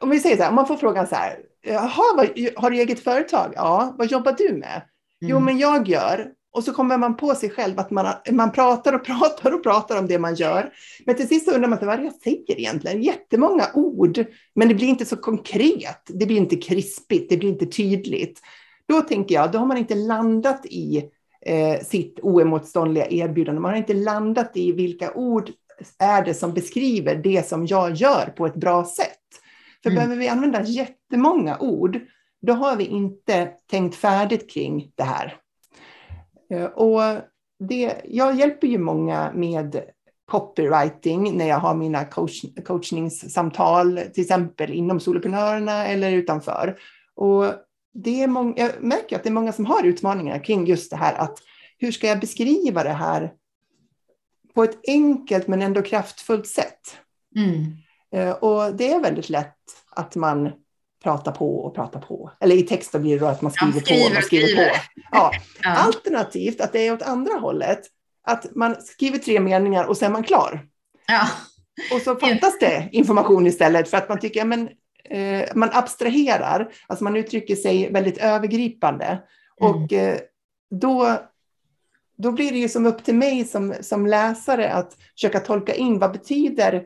om 0.00 0.10
vi 0.10 0.20
säger 0.20 0.36
så 0.36 0.42
här, 0.42 0.48
om 0.48 0.54
man 0.54 0.66
får 0.66 0.76
frågan 0.76 1.06
så 1.06 1.14
här, 1.14 1.38
Jaha, 1.62 2.26
har 2.56 2.70
du 2.70 2.76
eget 2.76 3.00
företag? 3.00 3.52
Ja, 3.56 3.94
vad 3.98 4.10
jobbar 4.10 4.32
du 4.38 4.52
med? 4.52 4.82
Mm. 5.22 5.30
Jo, 5.30 5.40
men 5.40 5.58
jag 5.58 5.88
gör. 5.88 6.32
Och 6.58 6.64
så 6.64 6.72
kommer 6.72 6.98
man 6.98 7.16
på 7.16 7.34
sig 7.34 7.50
själv 7.50 7.78
att 7.78 7.90
man, 7.90 8.06
man 8.30 8.52
pratar 8.52 8.92
och 8.92 9.04
pratar 9.06 9.54
och 9.54 9.62
pratar 9.62 9.98
om 9.98 10.06
det 10.06 10.18
man 10.18 10.34
gör. 10.34 10.72
Men 11.06 11.16
till 11.16 11.28
sist 11.28 11.48
undrar 11.48 11.68
man 11.68 11.78
vad 11.82 11.94
är 11.94 11.98
det 11.98 12.04
jag 12.04 12.14
säger 12.14 12.60
egentligen? 12.60 13.02
Jättemånga 13.02 13.64
ord, 13.74 14.24
men 14.54 14.68
det 14.68 14.74
blir 14.74 14.88
inte 14.88 15.04
så 15.04 15.16
konkret. 15.16 16.02
Det 16.06 16.26
blir 16.26 16.36
inte 16.36 16.56
krispigt, 16.56 17.30
det 17.30 17.36
blir 17.36 17.48
inte 17.48 17.66
tydligt. 17.66 18.40
Då 18.88 19.00
tänker 19.00 19.34
jag, 19.34 19.52
då 19.52 19.58
har 19.58 19.66
man 19.66 19.76
inte 19.76 19.94
landat 19.94 20.66
i 20.66 21.10
eh, 21.46 21.80
sitt 21.82 22.20
oemotståndliga 22.22 23.06
erbjudande. 23.10 23.60
Man 23.60 23.70
har 23.70 23.78
inte 23.78 23.94
landat 23.94 24.50
i 24.54 24.72
vilka 24.72 25.12
ord 25.12 25.50
är 25.98 26.24
det 26.24 26.34
som 26.34 26.54
beskriver 26.54 27.14
det 27.14 27.48
som 27.48 27.66
jag 27.66 27.94
gör 27.94 28.26
på 28.36 28.46
ett 28.46 28.56
bra 28.56 28.84
sätt. 28.84 29.18
För 29.82 29.90
mm. 29.90 29.96
behöver 29.96 30.16
vi 30.16 30.28
använda 30.28 30.62
jättemånga 30.62 31.58
ord, 31.58 32.00
då 32.42 32.52
har 32.52 32.76
vi 32.76 32.84
inte 32.84 33.50
tänkt 33.70 33.96
färdigt 33.96 34.50
kring 34.50 34.92
det 34.94 35.04
här. 35.04 35.40
Eh, 36.50 36.64
och 36.64 37.00
det, 37.58 37.96
jag 38.04 38.34
hjälper 38.34 38.66
ju 38.66 38.78
många 38.78 39.32
med 39.34 39.82
copywriting 40.26 41.36
när 41.36 41.48
jag 41.48 41.58
har 41.58 41.74
mina 41.74 42.04
coach, 42.04 42.44
coachningssamtal, 42.64 44.00
till 44.14 44.22
exempel 44.22 44.72
inom 44.72 45.00
soloprenörerna 45.00 45.86
eller 45.86 46.12
utanför. 46.12 46.78
Och 47.14 47.44
det 47.94 48.22
är 48.22 48.26
många, 48.26 48.54
jag 48.56 48.70
märker 48.80 49.16
att 49.16 49.22
det 49.22 49.28
är 49.28 49.32
många 49.32 49.52
som 49.52 49.66
har 49.66 49.84
utmaningar 49.84 50.44
kring 50.44 50.66
just 50.66 50.90
det 50.90 50.96
här 50.96 51.14
att 51.14 51.38
hur 51.78 51.92
ska 51.92 52.06
jag 52.06 52.20
beskriva 52.20 52.82
det 52.82 52.92
här 52.92 53.32
på 54.54 54.64
ett 54.64 54.78
enkelt 54.86 55.48
men 55.48 55.62
ändå 55.62 55.82
kraftfullt 55.82 56.46
sätt? 56.46 56.96
Mm. 57.36 57.76
Eh, 58.12 58.34
och 58.34 58.76
det 58.76 58.92
är 58.92 59.00
väldigt 59.00 59.28
lätt 59.28 59.56
att 59.90 60.16
man 60.16 60.52
pratar 61.02 61.32
på 61.32 61.58
och 61.58 61.74
pratar 61.74 62.00
på. 62.00 62.32
Eller 62.40 62.56
i 62.56 62.62
texten 62.62 63.02
blir 63.02 63.12
det 63.12 63.18
då 63.18 63.26
att 63.26 63.42
man 63.42 63.52
skriver, 63.52 63.74
ja, 63.74 63.80
skriver 63.80 64.10
på 64.10 64.18
och 64.18 64.24
skriver, 64.24 64.46
skriver. 64.46 64.70
på. 64.70 64.76
Ja. 65.12 65.32
ja. 65.62 65.70
Alternativt 65.70 66.60
att 66.60 66.72
det 66.72 66.86
är 66.86 66.92
åt 66.92 67.02
andra 67.02 67.34
hållet. 67.34 67.80
Att 68.22 68.54
man 68.54 68.82
skriver 68.82 69.18
tre 69.18 69.40
meningar 69.40 69.84
och 69.84 69.96
sen 69.96 70.06
är 70.06 70.12
man 70.12 70.22
klar. 70.22 70.66
Ja. 71.06 71.28
Och 71.92 72.00
så 72.00 72.16
fattas 72.16 72.58
det 72.60 72.88
information 72.92 73.46
istället 73.46 73.90
för 73.90 73.96
att 73.96 74.08
man 74.08 74.18
tycker, 74.18 74.44
men 74.44 74.68
eh, 75.04 75.48
man 75.54 75.70
abstraherar, 75.72 76.72
alltså 76.86 77.04
man 77.04 77.16
uttrycker 77.16 77.56
sig 77.56 77.92
väldigt 77.92 78.18
övergripande. 78.18 79.22
Mm. 79.60 79.74
Och 79.74 79.92
eh, 79.92 80.18
då, 80.70 81.18
då 82.18 82.32
blir 82.32 82.52
det 82.52 82.58
ju 82.58 82.68
som 82.68 82.86
upp 82.86 83.04
till 83.04 83.14
mig 83.14 83.44
som, 83.44 83.74
som 83.80 84.06
läsare 84.06 84.72
att 84.72 84.96
försöka 85.14 85.40
tolka 85.40 85.74
in 85.74 85.98
vad 85.98 86.12
betyder 86.12 86.84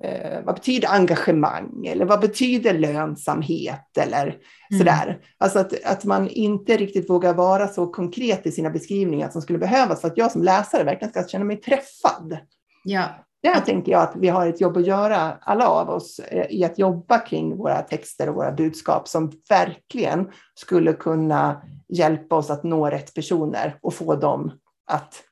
eh, 0.00 0.44
vad 0.44 0.54
betyder 0.54 0.88
engagemang 0.88 1.86
eller 1.86 2.04
vad 2.04 2.20
betyder 2.20 2.78
lönsamhet 2.78 3.98
eller 3.98 4.22
mm. 4.22 4.78
sådär. 4.78 5.18
Alltså 5.38 5.58
att, 5.58 5.84
att 5.84 6.04
man 6.04 6.28
inte 6.28 6.76
riktigt 6.76 7.10
vågar 7.10 7.34
vara 7.34 7.68
så 7.68 7.86
konkret 7.86 8.46
i 8.46 8.52
sina 8.52 8.70
beskrivningar 8.70 9.30
som 9.30 9.42
skulle 9.42 9.58
behövas 9.58 10.00
för 10.00 10.08
att 10.08 10.18
jag 10.18 10.32
som 10.32 10.42
läsare 10.42 10.84
verkligen 10.84 11.10
ska 11.10 11.28
känna 11.28 11.44
mig 11.44 11.56
träffad. 11.56 12.38
Ja. 12.84 13.04
Där 13.42 13.60
tänker 13.60 13.92
jag 13.92 14.02
att 14.02 14.16
vi 14.16 14.28
har 14.28 14.46
ett 14.46 14.60
jobb 14.60 14.76
att 14.76 14.86
göra, 14.86 15.38
alla 15.40 15.68
av 15.68 15.90
oss, 15.90 16.18
eh, 16.18 16.46
i 16.50 16.64
att 16.64 16.78
jobba 16.78 17.18
kring 17.18 17.56
våra 17.56 17.82
texter 17.82 18.28
och 18.28 18.34
våra 18.34 18.52
budskap 18.52 19.08
som 19.08 19.32
verkligen 19.48 20.30
skulle 20.54 20.92
kunna 20.92 21.62
hjälpa 21.88 22.36
oss 22.36 22.50
att 22.50 22.64
nå 22.64 22.90
rätt 22.90 23.14
personer 23.14 23.78
och 23.82 23.94
få 23.94 24.14
dem 24.14 24.52
att 24.86 25.22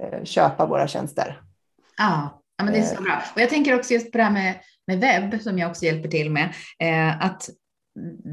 eh, 0.00 0.24
köpa 0.24 0.66
våra 0.66 0.88
tjänster. 0.88 1.40
Ja, 1.98 2.42
Ja, 2.58 2.64
men 2.64 2.72
det 2.72 2.78
är 2.78 2.82
så 2.82 2.94
eh. 2.94 3.02
bra. 3.02 3.22
Och 3.34 3.40
jag 3.40 3.50
tänker 3.50 3.74
också 3.74 3.94
just 3.94 4.12
på 4.12 4.18
det 4.18 4.24
här 4.24 4.32
med, 4.32 4.60
med 4.86 5.00
webb 5.00 5.42
som 5.42 5.58
jag 5.58 5.70
också 5.70 5.84
hjälper 5.84 6.08
till 6.08 6.30
med, 6.30 6.54
eh, 6.78 7.24
att 7.24 7.50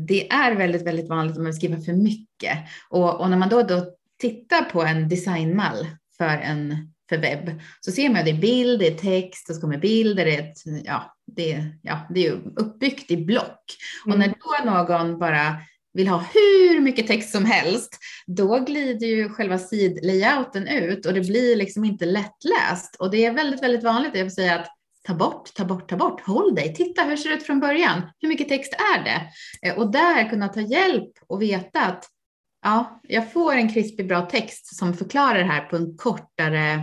det 0.07 0.31
är 0.31 0.55
väldigt, 0.55 0.87
väldigt 0.87 1.09
vanligt 1.09 1.37
att 1.37 1.43
man 1.43 1.53
skriver 1.53 1.77
för 1.77 1.93
mycket. 1.93 2.57
Och, 2.89 3.21
och 3.21 3.29
när 3.29 3.37
man 3.37 3.49
då, 3.49 3.63
då 3.63 3.85
tittar 4.21 4.61
på 4.61 4.83
en 4.83 5.09
designmall 5.09 5.87
för 6.17 6.37
en 6.37 6.93
för 7.09 7.17
webb 7.17 7.61
så 7.81 7.91
ser 7.91 8.09
man 8.09 8.17
att 8.17 8.25
det 8.25 8.31
är 8.31 8.41
bild, 8.41 8.79
det 8.79 8.87
är 8.87 8.97
text, 8.97 9.49
och 9.49 9.55
så 9.55 9.61
kommer 9.61 9.77
bilder, 9.77 10.25
det 10.25 10.35
är, 10.35 10.43
ett, 10.43 10.85
ja, 10.85 11.15
det, 11.35 11.65
ja, 11.81 12.07
det 12.09 12.27
är 12.27 12.31
uppbyggt 12.55 13.11
i 13.11 13.25
block. 13.25 13.63
Mm. 14.05 14.13
Och 14.13 14.19
när 14.19 14.27
då 14.27 14.71
någon 14.71 15.19
bara 15.19 15.57
vill 15.93 16.07
ha 16.07 16.23
hur 16.33 16.79
mycket 16.79 17.07
text 17.07 17.31
som 17.31 17.45
helst, 17.45 17.97
då 18.27 18.59
glider 18.59 19.07
ju 19.07 19.29
själva 19.29 19.57
sidlayouten 19.57 20.67
ut 20.67 21.05
och 21.05 21.13
det 21.13 21.21
blir 21.21 21.55
liksom 21.55 21.85
inte 21.85 22.05
lättläst. 22.05 22.95
Och 22.99 23.11
det 23.11 23.25
är 23.25 23.31
väldigt, 23.31 23.63
väldigt 23.63 23.83
vanligt, 23.83 24.15
jag 24.15 24.23
vill 24.23 24.35
säga 24.35 24.59
att 24.59 24.67
ta 25.07 25.13
bort, 25.13 25.53
ta 25.53 25.65
bort, 25.65 25.89
ta 25.89 25.95
bort, 25.95 26.21
håll 26.21 26.55
dig, 26.55 26.73
titta 26.73 27.03
hur 27.03 27.17
ser 27.17 27.29
det 27.29 27.35
ut 27.35 27.43
från 27.43 27.59
början, 27.59 28.01
hur 28.19 28.29
mycket 28.29 28.49
text 28.49 28.73
är 28.73 29.03
det? 29.03 29.21
Eh, 29.67 29.77
och 29.77 29.91
där 29.91 30.29
kunna 30.29 30.47
ta 30.47 30.61
hjälp 30.61 31.11
och 31.27 31.41
veta 31.41 31.81
att 31.81 32.05
ja, 32.63 33.01
jag 33.03 33.33
får 33.33 33.53
en 33.53 33.73
krispig 33.73 34.07
bra 34.07 34.21
text 34.21 34.75
som 34.75 34.93
förklarar 34.93 35.39
det 35.39 35.45
här 35.45 35.61
på 35.61 35.75
en 35.75 35.97
kortare, 35.97 36.73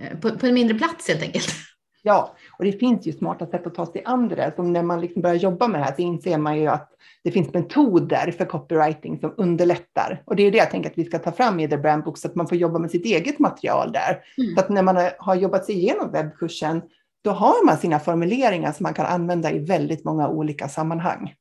eh, 0.00 0.18
på, 0.18 0.38
på 0.38 0.46
en 0.46 0.54
mindre 0.54 0.78
plats 0.78 1.08
helt 1.08 1.22
enkelt. 1.22 1.54
Ja, 2.02 2.36
och 2.60 2.66
det 2.66 2.72
finns 2.72 3.06
ju 3.06 3.12
smarta 3.12 3.46
sätt 3.46 3.66
att 3.66 3.74
ta 3.74 3.86
sig 3.86 4.02
an 4.04 4.28
det 4.28 4.34
där. 4.34 4.52
Som 4.56 4.72
när 4.72 4.82
man 4.82 5.00
liksom 5.00 5.22
börjar 5.22 5.36
jobba 5.36 5.68
med 5.68 5.80
det 5.80 5.84
här 5.84 5.94
så 5.94 6.02
inser 6.02 6.38
man 6.38 6.58
ju 6.58 6.66
att 6.66 6.90
det 7.24 7.30
finns 7.30 7.54
metoder 7.54 8.30
för 8.38 8.44
copywriting 8.44 9.18
som 9.20 9.34
underlättar. 9.36 10.22
Och 10.26 10.36
det 10.36 10.42
är 10.42 10.50
det 10.50 10.58
jag 10.58 10.70
tänker 10.70 10.90
att 10.90 10.98
vi 10.98 11.04
ska 11.04 11.18
ta 11.18 11.32
fram 11.32 11.60
i 11.60 11.68
The 11.68 11.76
Brand 11.76 12.04
Book 12.04 12.18
så 12.18 12.28
att 12.28 12.34
man 12.34 12.48
får 12.48 12.58
jobba 12.58 12.78
med 12.78 12.90
sitt 12.90 13.04
eget 13.04 13.38
material 13.38 13.92
där. 13.92 14.18
Mm. 14.38 14.54
Så 14.54 14.60
att 14.60 14.68
när 14.68 14.82
man 14.82 15.10
har 15.18 15.34
jobbat 15.34 15.64
sig 15.64 15.74
igenom 15.74 16.12
webbkursen, 16.12 16.82
då 17.24 17.30
har 17.30 17.66
man 17.66 17.76
sina 17.76 17.98
formuleringar 17.98 18.72
som 18.72 18.84
man 18.84 18.94
kan 18.94 19.06
använda 19.06 19.52
i 19.52 19.58
väldigt 19.58 20.04
många 20.04 20.28
olika 20.28 20.68
sammanhang. 20.68 21.34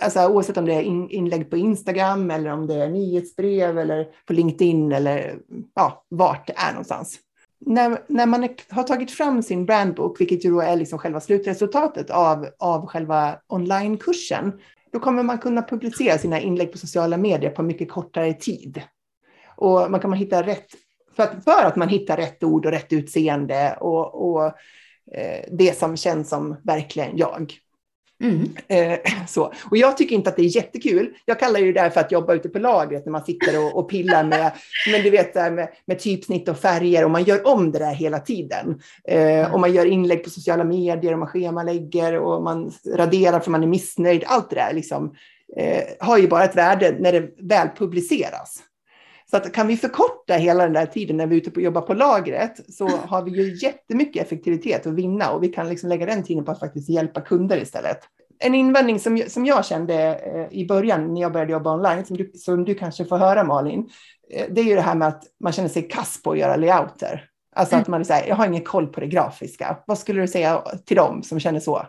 Alltså, 0.00 0.26
oavsett 0.26 0.56
om 0.56 0.66
det 0.66 0.74
är 0.74 0.82
inlägg 1.12 1.50
på 1.50 1.56
Instagram 1.56 2.30
eller 2.30 2.50
om 2.50 2.66
det 2.66 2.74
är 2.74 2.88
nyhetsbrev 2.88 3.78
eller 3.78 4.06
på 4.26 4.32
LinkedIn 4.32 4.92
eller 4.92 5.38
ja, 5.74 6.04
vart 6.08 6.46
det 6.46 6.54
är 6.56 6.70
någonstans 6.72 7.18
när, 7.60 8.02
när 8.06 8.26
man 8.26 8.44
är, 8.44 8.50
har 8.68 8.82
tagit 8.82 9.10
fram 9.10 9.42
sin 9.42 9.66
brandbok, 9.66 10.20
vilket 10.20 10.44
ju 10.44 10.50
då 10.50 10.60
är 10.60 10.76
liksom 10.76 10.98
själva 10.98 11.20
slutresultatet 11.20 12.10
av, 12.10 12.48
av 12.58 12.86
själva 12.86 13.38
onlinekursen, 13.46 14.52
då 14.92 15.00
kommer 15.00 15.22
man 15.22 15.38
kunna 15.38 15.62
publicera 15.62 16.18
sina 16.18 16.40
inlägg 16.40 16.72
på 16.72 16.78
sociala 16.78 17.16
medier 17.16 17.50
på 17.50 17.62
mycket 17.62 17.90
kortare 17.90 18.34
tid. 18.34 18.82
Och 19.56 19.90
man 19.90 20.00
kan 20.00 20.12
hitta 20.12 20.42
rätt, 20.42 20.66
för 21.16 21.22
att, 21.22 21.44
för 21.44 21.64
att 21.64 21.76
man 21.76 21.88
hittar 21.88 22.16
rätt 22.16 22.44
ord 22.44 22.66
och 22.66 22.72
rätt 22.72 22.92
utseende 22.92 23.76
och, 23.80 24.30
och 24.30 24.46
eh, 25.14 25.44
det 25.50 25.78
som 25.78 25.96
känns 25.96 26.28
som 26.28 26.56
verkligen 26.64 27.16
jag. 27.16 27.52
Mm. 28.20 28.56
Eh, 28.68 28.98
så. 29.28 29.52
Och 29.70 29.76
jag 29.76 29.96
tycker 29.96 30.16
inte 30.16 30.30
att 30.30 30.36
det 30.36 30.42
är 30.42 30.56
jättekul. 30.56 31.14
Jag 31.24 31.40
kallar 31.40 31.60
det 31.60 31.72
där 31.72 31.90
för 31.90 32.00
att 32.00 32.12
jobba 32.12 32.34
ute 32.34 32.48
på 32.48 32.58
lagret 32.58 33.04
när 33.04 33.12
man 33.12 33.24
sitter 33.24 33.64
och, 33.64 33.76
och 33.78 33.90
pillar 33.90 34.24
med, 34.24 34.52
men 34.92 35.02
du 35.02 35.10
vet, 35.10 35.34
med, 35.34 35.68
med 35.84 35.98
typsnitt 35.98 36.48
och 36.48 36.58
färger 36.58 37.04
och 37.04 37.10
man 37.10 37.24
gör 37.24 37.46
om 37.46 37.72
det 37.72 37.78
där 37.78 37.94
hela 37.94 38.18
tiden. 38.18 38.80
Eh, 39.04 39.54
och 39.54 39.60
man 39.60 39.72
gör 39.72 39.86
inlägg 39.86 40.24
på 40.24 40.30
sociala 40.30 40.64
medier 40.64 41.12
och 41.12 41.18
man 41.18 41.28
schemalägger 41.28 42.18
och 42.18 42.42
man 42.42 42.72
raderar 42.94 43.40
för 43.40 43.50
man 43.50 43.62
är 43.62 43.66
missnöjd. 43.66 44.24
Allt 44.26 44.50
det 44.50 44.56
där 44.56 44.72
liksom, 44.72 45.14
eh, 45.56 45.84
har 46.00 46.18
ju 46.18 46.28
bara 46.28 46.44
ett 46.44 46.56
värde 46.56 46.96
när 46.98 47.12
det 47.12 47.28
väl 47.38 47.68
publiceras. 47.76 48.62
Så 49.30 49.36
att 49.36 49.52
kan 49.52 49.66
vi 49.66 49.76
förkorta 49.76 50.34
hela 50.34 50.64
den 50.64 50.72
där 50.72 50.86
tiden 50.86 51.16
när 51.16 51.26
vi 51.26 51.36
är 51.36 51.40
ute 51.40 51.50
och 51.50 51.62
jobbar 51.62 51.80
på 51.80 51.94
lagret 51.94 52.74
så 52.74 52.88
har 52.88 53.22
vi 53.22 53.30
ju 53.30 53.66
jättemycket 53.66 54.26
effektivitet 54.26 54.86
att 54.86 54.94
vinna 54.94 55.30
och 55.30 55.42
vi 55.42 55.48
kan 55.48 55.68
liksom 55.68 55.88
lägga 55.88 56.06
den 56.06 56.22
tiden 56.22 56.44
på 56.44 56.50
att 56.50 56.60
faktiskt 56.60 56.88
hjälpa 56.88 57.20
kunder 57.20 57.56
istället. 57.56 57.98
En 58.38 58.54
invändning 58.54 59.00
som, 59.00 59.22
som 59.28 59.46
jag 59.46 59.64
kände 59.64 59.94
eh, 60.18 60.58
i 60.58 60.66
början 60.66 61.14
när 61.14 61.20
jag 61.20 61.32
började 61.32 61.52
jobba 61.52 61.74
online, 61.74 62.04
som 62.04 62.16
du, 62.16 62.32
som 62.34 62.64
du 62.64 62.74
kanske 62.74 63.04
får 63.04 63.18
höra 63.18 63.44
Malin, 63.44 63.90
eh, 64.30 64.46
det 64.50 64.60
är 64.60 64.64
ju 64.64 64.74
det 64.74 64.80
här 64.80 64.94
med 64.94 65.08
att 65.08 65.22
man 65.40 65.52
känner 65.52 65.68
sig 65.68 65.88
kass 65.88 66.22
på 66.22 66.30
att 66.30 66.38
göra 66.38 66.56
layouter. 66.56 67.24
Alltså 67.56 67.74
mm. 67.74 67.82
att 67.82 67.88
man 67.88 68.04
säger, 68.04 68.28
jag 68.28 68.36
har 68.36 68.46
ingen 68.46 68.64
koll 68.64 68.86
på 68.86 69.00
det 69.00 69.06
grafiska. 69.06 69.78
Vad 69.86 69.98
skulle 69.98 70.20
du 70.20 70.28
säga 70.28 70.62
till 70.86 70.96
dem 70.96 71.22
som 71.22 71.40
känner 71.40 71.60
så? 71.60 71.86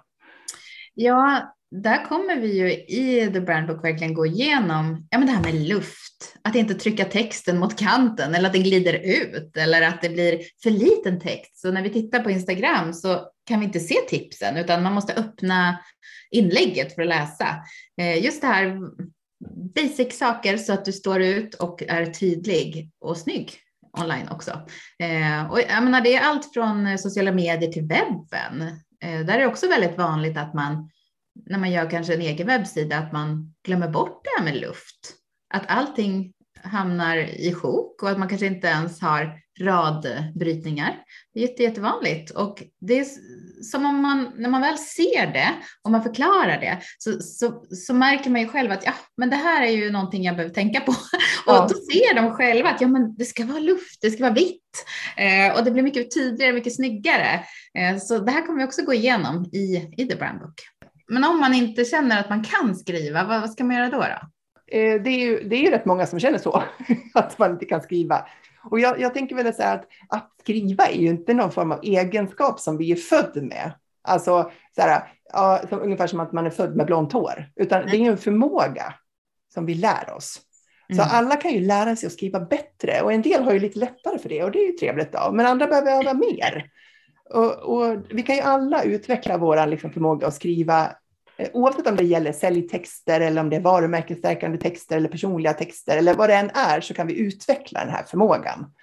Ja, 0.93 1.41
där 1.71 2.05
kommer 2.05 2.35
vi 2.35 2.57
ju 2.57 2.71
i 2.71 3.29
The 3.33 3.41
Brand 3.41 3.67
Book 3.67 3.83
verkligen 3.83 4.13
gå 4.13 4.25
igenom 4.25 5.07
ja, 5.09 5.17
men 5.17 5.27
det 5.27 5.33
här 5.33 5.43
med 5.43 5.55
luft. 5.55 6.35
Att 6.41 6.55
inte 6.55 6.73
trycka 6.73 7.05
texten 7.05 7.59
mot 7.59 7.79
kanten 7.79 8.35
eller 8.35 8.47
att 8.47 8.53
den 8.53 8.63
glider 8.63 8.93
ut 8.93 9.57
eller 9.57 9.81
att 9.81 10.01
det 10.01 10.09
blir 10.09 10.41
för 10.63 10.69
liten 10.69 11.19
text. 11.19 11.59
Så 11.59 11.71
när 11.71 11.81
vi 11.81 11.89
tittar 11.89 12.19
på 12.19 12.31
Instagram 12.31 12.93
så 12.93 13.27
kan 13.45 13.59
vi 13.59 13.65
inte 13.65 13.79
se 13.79 13.95
tipsen 14.09 14.57
utan 14.57 14.83
man 14.83 14.93
måste 14.93 15.13
öppna 15.13 15.79
inlägget 16.31 16.95
för 16.95 17.01
att 17.01 17.07
läsa. 17.07 17.47
Eh, 18.01 18.23
just 18.23 18.41
det 18.41 18.47
här 18.47 18.77
basic 19.75 20.17
saker 20.17 20.57
så 20.57 20.73
att 20.73 20.85
du 20.85 20.91
står 20.91 21.21
ut 21.21 21.53
och 21.53 21.83
är 21.83 22.05
tydlig 22.05 22.91
och 22.99 23.17
snygg 23.17 23.53
online 23.97 24.27
också. 24.31 24.51
Eh, 24.99 25.51
och 25.51 25.59
jag 25.59 25.83
menar, 25.83 26.01
det 26.01 26.15
är 26.15 26.21
allt 26.21 26.53
från 26.53 26.97
sociala 26.97 27.31
medier 27.31 27.71
till 27.71 27.88
webben. 27.88 28.61
Eh, 29.03 29.25
där 29.25 29.33
är 29.33 29.39
det 29.39 29.47
också 29.47 29.67
väldigt 29.67 29.97
vanligt 29.97 30.38
att 30.38 30.53
man 30.53 30.89
när 31.46 31.58
man 31.58 31.72
gör 31.72 31.89
kanske 31.89 32.13
en 32.13 32.22
egen 32.22 32.48
webbsida 32.48 32.98
att 32.98 33.13
man 33.13 33.53
glömmer 33.65 33.88
bort 33.88 34.22
det 34.24 34.29
här 34.38 34.46
med 34.46 34.62
luft. 34.62 35.15
Att 35.53 35.63
allting 35.67 36.34
hamnar 36.63 37.17
i 37.17 37.53
sjok 37.53 38.03
och 38.03 38.10
att 38.10 38.19
man 38.19 38.29
kanske 38.29 38.48
inte 38.48 38.67
ens 38.67 39.01
har 39.01 39.39
radbrytningar. 39.60 40.96
Det 41.34 41.39
är 41.39 41.48
jätte, 41.48 41.63
jättevanligt 41.63 42.31
och 42.31 42.63
det 42.79 43.00
är 43.00 43.05
som 43.63 43.86
om 43.86 44.01
man, 44.01 44.31
när 44.38 44.50
man 44.50 44.62
väl 44.62 44.77
ser 44.77 45.34
det 45.34 45.50
och 45.84 45.91
man 45.91 46.03
förklarar 46.03 46.60
det 46.60 46.79
så, 46.98 47.19
så, 47.22 47.65
så 47.72 47.93
märker 47.93 48.29
man 48.29 48.41
ju 48.41 48.48
själv 48.48 48.72
att 48.72 48.86
ja, 48.86 48.93
men 49.17 49.29
det 49.29 49.36
här 49.36 49.62
är 49.62 49.72
ju 49.72 49.91
någonting 49.91 50.24
jag 50.24 50.36
behöver 50.36 50.55
tänka 50.55 50.79
på. 50.79 50.96
Ja. 51.46 51.63
Och 51.63 51.69
då 51.69 51.75
ser 51.75 52.15
de 52.15 52.34
själva 52.34 52.69
att 52.69 52.81
ja, 52.81 52.88
men 52.88 53.15
det 53.15 53.25
ska 53.25 53.46
vara 53.46 53.60
luft, 53.60 54.01
det 54.01 54.12
ska 54.12 54.24
vara 54.24 54.34
vitt 54.34 54.86
eh, 55.17 55.58
och 55.58 55.63
det 55.63 55.72
blir 55.72 55.84
mycket 55.84 56.13
tydligare, 56.13 56.53
mycket 56.53 56.75
snyggare. 56.75 57.43
Eh, 57.79 57.98
så 57.98 58.19
det 58.19 58.31
här 58.31 58.46
kommer 58.46 58.60
vi 58.60 58.65
också 58.65 58.86
gå 58.86 58.93
igenom 58.93 59.46
i, 59.46 59.93
i 59.98 60.08
The 60.08 60.15
Brand 60.15 60.39
Book. 60.39 60.62
Men 61.10 61.24
om 61.24 61.39
man 61.39 61.54
inte 61.54 61.86
känner 61.86 62.20
att 62.20 62.30
man 62.30 62.44
kan 62.44 62.75
skriva, 62.75 63.24
vad, 63.24 63.42
vad 63.42 63.51
ska 63.51 63.63
man 63.63 63.75
göra 63.75 63.89
då? 63.89 63.98
då? 63.98 64.30
Eh, 64.78 65.01
det, 65.01 65.10
är 65.10 65.20
ju, 65.20 65.44
det 65.50 65.56
är 65.56 65.62
ju 65.62 65.70
rätt 65.70 65.86
många 65.86 66.06
som 66.06 66.20
känner 66.20 66.38
så, 66.38 66.63
att 67.13 67.39
man 67.39 67.51
inte 67.51 67.66
kan 67.66 67.82
skriva. 67.82 68.25
Och 68.72 68.80
jag, 68.80 69.00
jag 69.00 69.13
tänker 69.13 69.36
väl 69.36 69.54
säga 69.54 69.72
att, 69.72 69.88
att 70.10 70.32
skriva 70.39 70.86
är 70.86 70.98
ju 71.01 71.08
inte 71.08 71.34
någon 71.34 71.51
form 71.51 71.72
av 71.72 71.80
egenskap 71.84 72.60
som 72.60 72.78
vi 72.78 72.92
är 72.92 72.96
född 72.96 73.44
med. 73.44 73.72
Alltså 74.01 74.51
så 74.75 74.82
här, 74.82 75.13
ja, 75.34 75.62
som, 75.70 75.80
ungefär 75.80 76.08
som 76.08 76.20
att 76.20 76.32
man 76.32 76.46
är 76.46 76.50
född 76.50 76.75
med 76.75 76.86
blont 76.86 77.13
hår, 77.13 77.51
utan 77.56 77.86
det 77.86 77.98
är 77.98 78.12
en 78.12 78.18
förmåga 78.18 78.94
som 79.54 79.66
vi 79.66 79.75
lär 79.75 80.13
oss. 80.13 80.42
Så 80.96 81.01
mm. 81.01 81.08
alla 81.12 81.36
kan 81.36 81.51
ju 81.51 81.60
lära 81.60 81.96
sig 81.96 82.08
att 82.08 82.13
skriva 82.13 82.39
bättre 82.39 83.01
och 83.01 83.13
en 83.13 83.22
del 83.22 83.44
har 83.44 83.54
ju 83.54 83.60
lite 83.60 83.80
lättare 83.80 84.20
för 84.20 84.30
det 84.30 84.44
och 84.44 84.51
det 84.51 84.60
är 84.60 84.68
ju 84.68 84.72
trevligt 84.72 85.12
då, 85.12 85.32
men 85.32 85.46
andra 85.46 85.68
behöver 85.68 85.92
öva 85.92 86.13
mer. 86.13 86.72
Och, 87.30 87.54
och, 87.54 87.98
vi 88.10 88.24
kan 88.24 88.36
ju 88.36 88.42
alla 88.42 88.84
utveckla 88.84 89.38
vår 89.38 89.68
liksom, 89.68 89.92
förmåga 89.92 90.28
att 90.28 90.34
skriva, 90.34 90.92
Eh, 91.39 91.50
oavsett 91.53 91.88
om 91.88 91.96
det 91.96 92.03
gäller 92.03 92.31
säljtexter 92.31 93.22
eller 93.22 93.41
om 93.41 93.50
det 93.50 93.55
är 93.55 93.62
varumärkesstärkande 93.62 94.58
texter 94.58 94.98
eller 94.98 95.10
personliga 95.10 95.53
texter 95.53 95.98
eller 95.98 96.13
vad 96.13 96.29
det 96.29 96.36
än 96.36 96.50
är, 96.50 96.81
så 96.81 96.93
kan 96.93 97.08
vi 97.08 97.19
utveckla 97.19 97.79
den 97.79 97.93
här 97.93 98.03
förmågan. 98.03 98.74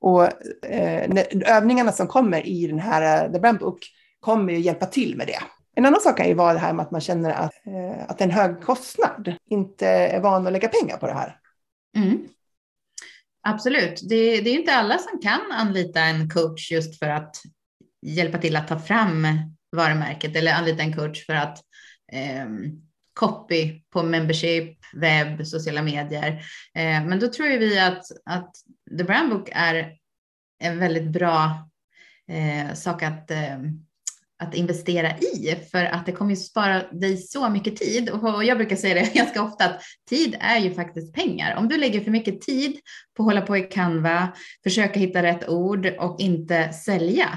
Och 0.00 0.24
eh, 0.66 1.24
övningarna 1.46 1.92
som 1.92 2.06
kommer 2.06 2.46
i 2.46 2.66
den 2.66 2.78
här 2.78 3.24
eh, 3.24 3.32
The 3.32 3.40
Brand 3.40 3.58
Book 3.58 3.78
kommer 4.20 4.52
ju 4.52 4.58
hjälpa 4.58 4.86
till 4.86 5.16
med 5.16 5.26
det. 5.26 5.38
En 5.74 5.86
annan 5.86 6.00
sak 6.00 6.16
kan 6.16 6.28
ju 6.28 6.34
vara 6.34 6.52
det 6.52 6.58
här 6.58 6.72
med 6.72 6.84
att 6.84 6.90
man 6.90 7.00
känner 7.00 7.30
att, 7.30 7.66
eh, 7.66 8.04
att 8.08 8.18
det 8.18 8.24
är 8.24 8.28
en 8.28 8.34
hög 8.34 8.60
kostnad, 8.62 9.34
inte 9.50 9.86
är 9.88 10.20
van 10.20 10.46
att 10.46 10.52
lägga 10.52 10.68
pengar 10.68 10.96
på 10.96 11.06
det 11.06 11.12
här. 11.12 11.36
Mm. 11.96 12.28
Absolut. 13.48 14.00
Det, 14.08 14.40
det 14.40 14.50
är 14.50 14.54
inte 14.54 14.74
alla 14.74 14.98
som 14.98 15.20
kan 15.20 15.52
anlita 15.52 16.00
en 16.00 16.30
coach 16.30 16.72
just 16.72 16.98
för 16.98 17.08
att 17.08 17.36
hjälpa 18.06 18.38
till 18.38 18.56
att 18.56 18.68
ta 18.68 18.78
fram 18.78 19.26
varumärket 19.76 20.36
eller 20.36 20.52
anlita 20.52 20.82
en 20.82 20.96
coach 20.96 21.26
för 21.26 21.34
att 21.34 21.58
eh, 21.58 21.62
Ehm, 22.12 22.82
copy 23.14 23.82
på 23.90 24.02
membership, 24.02 24.78
webb, 24.94 25.46
sociala 25.46 25.82
medier. 25.82 26.28
Eh, 26.74 27.04
men 27.04 27.20
då 27.20 27.28
tror 27.28 27.48
vi 27.58 27.78
att, 27.78 28.04
att 28.24 28.54
The 28.98 29.04
Brand 29.04 29.30
Book 29.30 29.48
är 29.52 29.92
en 30.62 30.78
väldigt 30.78 31.12
bra 31.12 31.68
eh, 32.28 32.74
sak 32.74 33.02
att, 33.02 33.30
eh, 33.30 33.58
att 34.38 34.54
investera 34.54 35.18
i 35.18 35.56
för 35.72 35.84
att 35.84 36.06
det 36.06 36.12
kommer 36.12 36.30
ju 36.30 36.36
spara 36.36 36.82
dig 36.92 37.16
så 37.16 37.48
mycket 37.48 37.76
tid. 37.76 38.10
Och 38.10 38.44
jag 38.44 38.56
brukar 38.56 38.76
säga 38.76 38.94
det 38.94 39.14
ganska 39.14 39.42
ofta 39.42 39.64
att 39.64 39.82
tid 40.10 40.36
är 40.40 40.58
ju 40.58 40.74
faktiskt 40.74 41.14
pengar. 41.14 41.56
Om 41.56 41.68
du 41.68 41.76
lägger 41.76 42.00
för 42.00 42.10
mycket 42.10 42.40
tid 42.40 42.80
på 43.16 43.22
att 43.22 43.26
hålla 43.26 43.40
på 43.40 43.56
i 43.56 43.62
Canva, 43.62 44.28
försöka 44.62 45.00
hitta 45.00 45.22
rätt 45.22 45.48
ord 45.48 45.86
och 45.86 46.20
inte 46.20 46.72
sälja, 46.72 47.28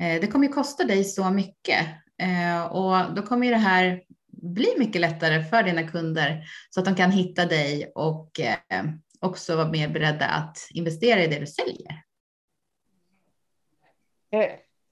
Eh, 0.00 0.20
det 0.20 0.26
kommer 0.26 0.46
ju 0.46 0.52
kosta 0.52 0.84
dig 0.84 1.04
så 1.04 1.30
mycket 1.30 1.86
eh, 2.22 2.62
och 2.62 3.14
då 3.14 3.22
kommer 3.22 3.46
ju 3.46 3.52
det 3.52 3.58
här 3.58 4.00
bli 4.42 4.74
mycket 4.78 5.00
lättare 5.00 5.44
för 5.44 5.62
dina 5.62 5.82
kunder 5.82 6.44
så 6.70 6.80
att 6.80 6.86
de 6.86 6.94
kan 6.94 7.10
hitta 7.10 7.46
dig 7.46 7.92
och 7.94 8.40
eh, 8.40 8.84
också 9.20 9.56
vara 9.56 9.70
mer 9.70 9.88
beredda 9.88 10.26
att 10.26 10.68
investera 10.70 11.22
i 11.22 11.26
det 11.26 11.38
du 11.38 11.46
säljer. 11.46 12.02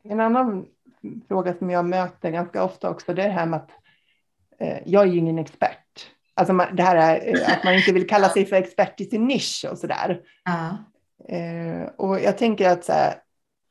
En 0.05 0.21
annan 0.21 0.67
fråga 1.29 1.55
som 1.55 1.71
jag 1.71 1.85
möter 1.85 2.31
ganska 2.31 2.65
ofta 2.65 2.91
också, 2.91 3.15
det 3.15 3.23
är 3.23 3.29
det 3.29 3.35
här 3.35 3.47
med 3.47 3.57
att 3.61 3.71
jag 4.85 5.03
är 5.03 5.13
ju 5.13 5.19
ingen 5.19 5.39
expert. 5.39 6.11
Alltså 6.35 6.53
det 6.53 6.83
här 6.83 6.97
är 6.97 7.51
att 7.51 7.65
man 7.65 7.75
inte 7.75 7.93
vill 7.93 8.09
kalla 8.09 8.29
sig 8.29 8.47
för 8.47 8.57
expert 8.57 9.01
i 9.01 9.05
sin 9.05 9.27
nisch 9.27 9.67
och 9.71 9.79
sådär. 9.79 10.21
Ja. 10.45 10.79
Och 11.97 12.21
jag 12.21 12.39
tänker 12.39 12.69
att 12.69 12.85
så 12.85 12.93
här, 12.93 13.15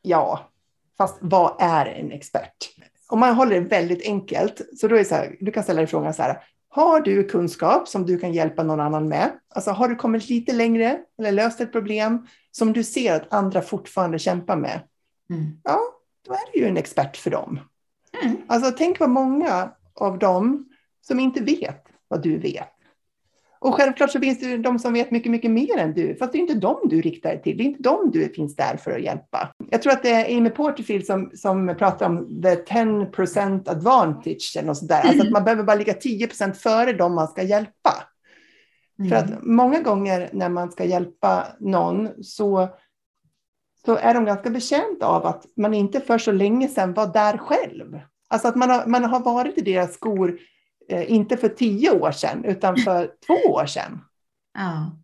ja, 0.01 0.51
Fast 0.97 1.17
vad 1.21 1.55
är 1.59 1.85
en 1.85 2.11
expert? 2.11 2.69
Om 3.07 3.19
man 3.19 3.35
håller 3.35 3.61
det 3.61 3.67
väldigt 3.67 4.05
enkelt, 4.05 4.61
så 4.77 4.87
då 4.87 4.95
är 4.95 5.03
så 5.03 5.15
här, 5.15 5.35
du 5.39 5.51
kan 5.51 5.63
ställa 5.63 5.81
dig 5.81 5.87
frågan 5.87 6.13
så 6.13 6.21
här, 6.21 6.43
har 6.69 7.01
du 7.01 7.23
kunskap 7.23 7.87
som 7.87 8.05
du 8.05 8.17
kan 8.17 8.33
hjälpa 8.33 8.63
någon 8.63 8.79
annan 8.79 9.07
med? 9.07 9.31
Alltså 9.49 9.71
har 9.71 9.87
du 9.87 9.95
kommit 9.95 10.29
lite 10.29 10.53
längre 10.53 10.99
eller 11.19 11.31
löst 11.31 11.61
ett 11.61 11.71
problem 11.71 12.27
som 12.51 12.73
du 12.73 12.83
ser 12.83 13.15
att 13.15 13.33
andra 13.33 13.61
fortfarande 13.61 14.19
kämpar 14.19 14.55
med? 14.55 14.79
Mm. 15.29 15.45
Ja, 15.63 15.79
då 16.27 16.33
är 16.33 16.53
du 16.53 16.59
ju 16.59 16.65
en 16.65 16.77
expert 16.77 17.17
för 17.17 17.31
dem. 17.31 17.59
Mm. 18.23 18.37
Alltså 18.47 18.71
tänk 18.77 18.99
vad 18.99 19.09
många 19.09 19.71
av 19.93 20.19
dem 20.19 20.69
som 21.01 21.19
inte 21.19 21.43
vet 21.43 21.85
vad 22.07 22.23
du 22.23 22.37
vet. 22.37 22.73
Och 23.59 23.75
självklart 23.75 24.11
så 24.11 24.19
finns 24.19 24.39
det 24.39 24.57
de 24.57 24.79
som 24.79 24.93
vet 24.93 25.11
mycket, 25.11 25.31
mycket 25.31 25.51
mer 25.51 25.77
än 25.77 25.93
du, 25.93 26.15
fast 26.15 26.31
det 26.31 26.37
är 26.37 26.39
inte 26.39 26.53
dem 26.53 26.79
du 26.83 27.01
riktar 27.01 27.29
dig 27.29 27.41
till. 27.41 27.57
Det 27.57 27.63
är 27.63 27.65
inte 27.65 27.83
dem 27.83 28.11
du 28.13 28.29
finns 28.29 28.55
där 28.55 28.77
för 28.77 28.91
att 28.91 29.01
hjälpa. 29.01 29.53
Jag 29.69 29.81
tror 29.81 29.93
att 29.93 30.03
det 30.03 30.09
är 30.09 30.37
Amy 30.37 30.49
Porterfield 30.49 31.05
som, 31.05 31.31
som 31.35 31.75
pratar 31.79 32.05
om 32.05 32.41
the 32.41 32.55
10% 32.55 33.69
advantage 33.69 34.53
eller 34.57 34.67
något. 34.67 34.81
Mm. 34.81 35.01
Alltså 35.03 35.23
att 35.23 35.31
man 35.31 35.43
behöver 35.43 35.63
bara 35.63 35.75
ligga 35.75 35.93
10% 35.93 36.53
före 36.53 36.93
dem 36.93 37.15
man 37.15 37.27
ska 37.27 37.43
hjälpa. 37.43 37.93
Mm. 38.99 39.09
För 39.09 39.15
att 39.17 39.43
många 39.43 39.81
gånger 39.81 40.29
när 40.33 40.49
man 40.49 40.71
ska 40.71 40.83
hjälpa 40.83 41.47
någon 41.59 42.23
så, 42.23 42.67
så 43.85 43.95
är 43.95 44.13
de 44.13 44.25
ganska 44.25 44.49
betjänta 44.49 45.05
av 45.05 45.25
att 45.25 45.45
man 45.57 45.73
inte 45.73 45.99
för 45.99 46.17
så 46.17 46.31
länge 46.31 46.67
sedan 46.67 46.93
var 46.93 47.07
där 47.07 47.37
själv. 47.37 47.99
Alltså 48.27 48.47
att 48.47 48.55
man 48.55 48.69
har, 48.69 48.85
man 48.85 49.03
har 49.03 49.19
varit 49.19 49.57
i 49.57 49.61
deras 49.61 49.93
skor 49.93 50.39
Eh, 50.89 51.11
inte 51.11 51.37
för 51.37 51.49
tio 51.49 51.91
år 51.91 52.11
sedan, 52.11 52.45
utan 52.45 52.77
för 52.77 53.11
två 53.27 53.51
år 53.51 53.65
sedan. 53.65 53.99
Ja. 54.53 54.97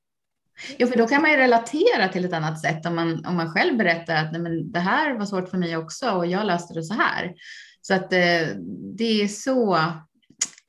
Jo, 0.78 0.88
för 0.88 0.98
då 0.98 1.08
kan 1.08 1.22
man 1.22 1.32
ju 1.32 1.38
relatera 1.38 2.08
till 2.08 2.26
ett 2.26 2.34
annat 2.34 2.62
sätt 2.62 2.86
om 2.86 2.96
man, 2.96 3.26
om 3.26 3.36
man 3.36 3.52
själv 3.52 3.78
berättar 3.78 4.16
att 4.16 4.32
nej, 4.32 4.42
men 4.42 4.72
det 4.72 4.80
här 4.80 5.14
var 5.14 5.26
svårt 5.26 5.50
för 5.50 5.58
mig 5.58 5.78
också 5.78 6.12
och 6.12 6.26
jag 6.26 6.46
löste 6.46 6.74
det 6.74 6.84
så 6.84 6.94
här. 6.94 7.34
Så 7.82 7.94
att 7.94 8.14
eh, 8.14 8.48
det 8.98 9.22
är 9.22 9.28
så, 9.28 9.80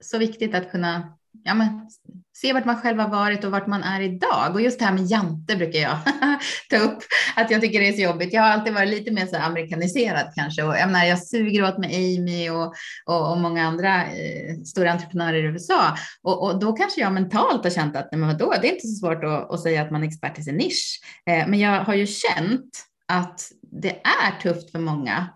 så 0.00 0.18
viktigt 0.18 0.54
att 0.54 0.70
kunna 0.70 1.16
ja, 1.44 1.54
men, 1.54 1.88
se 2.36 2.52
vart 2.52 2.64
man 2.64 2.80
själv 2.80 2.98
har 2.98 3.08
varit 3.08 3.44
och 3.44 3.50
vart 3.50 3.66
man 3.66 3.82
är 3.82 4.00
idag. 4.00 4.54
Och 4.54 4.60
just 4.60 4.78
det 4.78 4.84
här 4.84 4.92
med 4.92 5.06
jante 5.06 5.56
brukar 5.56 5.78
jag 5.78 5.98
ta 6.70 6.76
upp, 6.76 6.98
att 7.36 7.50
jag 7.50 7.60
tycker 7.60 7.80
det 7.80 7.88
är 7.88 7.92
så 7.92 8.02
jobbigt. 8.02 8.32
Jag 8.32 8.42
har 8.42 8.48
alltid 8.48 8.74
varit 8.74 8.88
lite 8.88 9.10
mer 9.10 9.26
så 9.26 9.36
amerikaniserad 9.36 10.32
kanske 10.34 10.62
och 10.62 10.76
jag, 10.76 10.86
menar, 10.86 11.04
jag 11.04 11.22
suger 11.22 11.64
åt 11.64 11.78
mig 11.78 12.18
Amy 12.18 12.50
och, 12.50 12.74
och, 13.06 13.32
och 13.32 13.38
många 13.38 13.66
andra 13.66 14.04
eh, 14.04 14.56
stora 14.64 14.92
entreprenörer 14.92 15.44
i 15.44 15.46
USA. 15.46 15.96
Och, 16.22 16.42
och, 16.42 16.58
då 16.58 16.72
kanske 16.72 17.00
jag 17.00 17.12
mentalt 17.12 17.64
har 17.64 17.70
känt 17.70 17.96
att 17.96 18.08
nej, 18.12 18.18
men 18.18 18.28
vadå, 18.28 18.54
det 18.62 18.68
är 18.68 18.72
inte 18.72 18.86
så 18.86 18.94
svårt 18.94 19.24
att, 19.24 19.50
att 19.50 19.62
säga 19.62 19.82
att 19.82 19.90
man 19.90 20.02
är 20.02 20.06
expert 20.06 20.38
i 20.38 20.42
sin 20.42 20.56
nisch. 20.56 21.00
Eh, 21.30 21.48
men 21.48 21.60
jag 21.60 21.84
har 21.84 21.94
ju 21.94 22.06
känt 22.06 22.84
att 23.08 23.40
det 23.82 23.90
är 23.90 24.40
tufft 24.42 24.70
för 24.70 24.78
många 24.78 25.28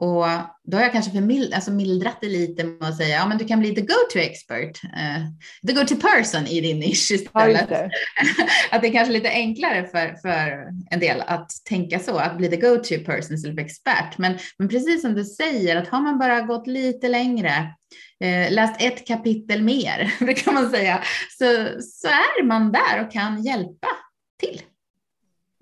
och 0.00 0.26
då 0.64 0.76
har 0.76 0.82
jag 0.82 0.92
kanske 0.92 1.10
förmild, 1.10 1.54
alltså 1.54 1.70
mildrat 1.70 2.18
det 2.20 2.28
lite 2.28 2.64
med 2.64 2.88
att 2.88 2.96
säga, 2.96 3.16
ja 3.16 3.26
men 3.26 3.38
du 3.38 3.44
kan 3.44 3.60
bli 3.60 3.74
the 3.74 3.80
go-to 3.80 4.18
expert, 4.18 4.84
uh, 4.84 5.26
the 5.66 5.72
go-to 5.72 5.96
person 5.96 6.46
i 6.46 6.60
din 6.60 6.78
nisch 6.78 7.10
istället. 7.10 7.66
Ja, 7.70 7.88
att 8.70 8.82
det 8.82 8.88
är 8.88 8.92
kanske 8.92 9.12
lite 9.12 9.28
enklare 9.28 9.86
för, 9.86 10.14
för 10.22 10.68
en 10.90 11.00
del 11.00 11.20
att 11.26 11.50
tänka 11.68 11.98
så, 11.98 12.16
att 12.16 12.36
bli 12.36 12.48
the 12.48 12.56
go-to 12.56 13.04
person 13.04 13.34
istället 13.34 13.56
för 13.56 13.64
expert. 13.64 14.18
Men, 14.18 14.38
men 14.58 14.68
precis 14.68 15.02
som 15.02 15.14
du 15.14 15.24
säger, 15.24 15.76
att 15.76 15.88
har 15.88 16.00
man 16.00 16.18
bara 16.18 16.40
gått 16.40 16.66
lite 16.66 17.08
längre, 17.08 17.74
eh, 18.24 18.52
läst 18.52 18.82
ett 18.82 19.06
kapitel 19.06 19.62
mer, 19.62 20.14
det 20.26 20.34
kan 20.34 20.54
man 20.54 20.70
säga, 20.70 21.02
så, 21.38 21.44
så 21.80 22.08
är 22.08 22.44
man 22.44 22.72
där 22.72 23.04
och 23.04 23.12
kan 23.12 23.42
hjälpa 23.42 23.88
till. 24.40 24.62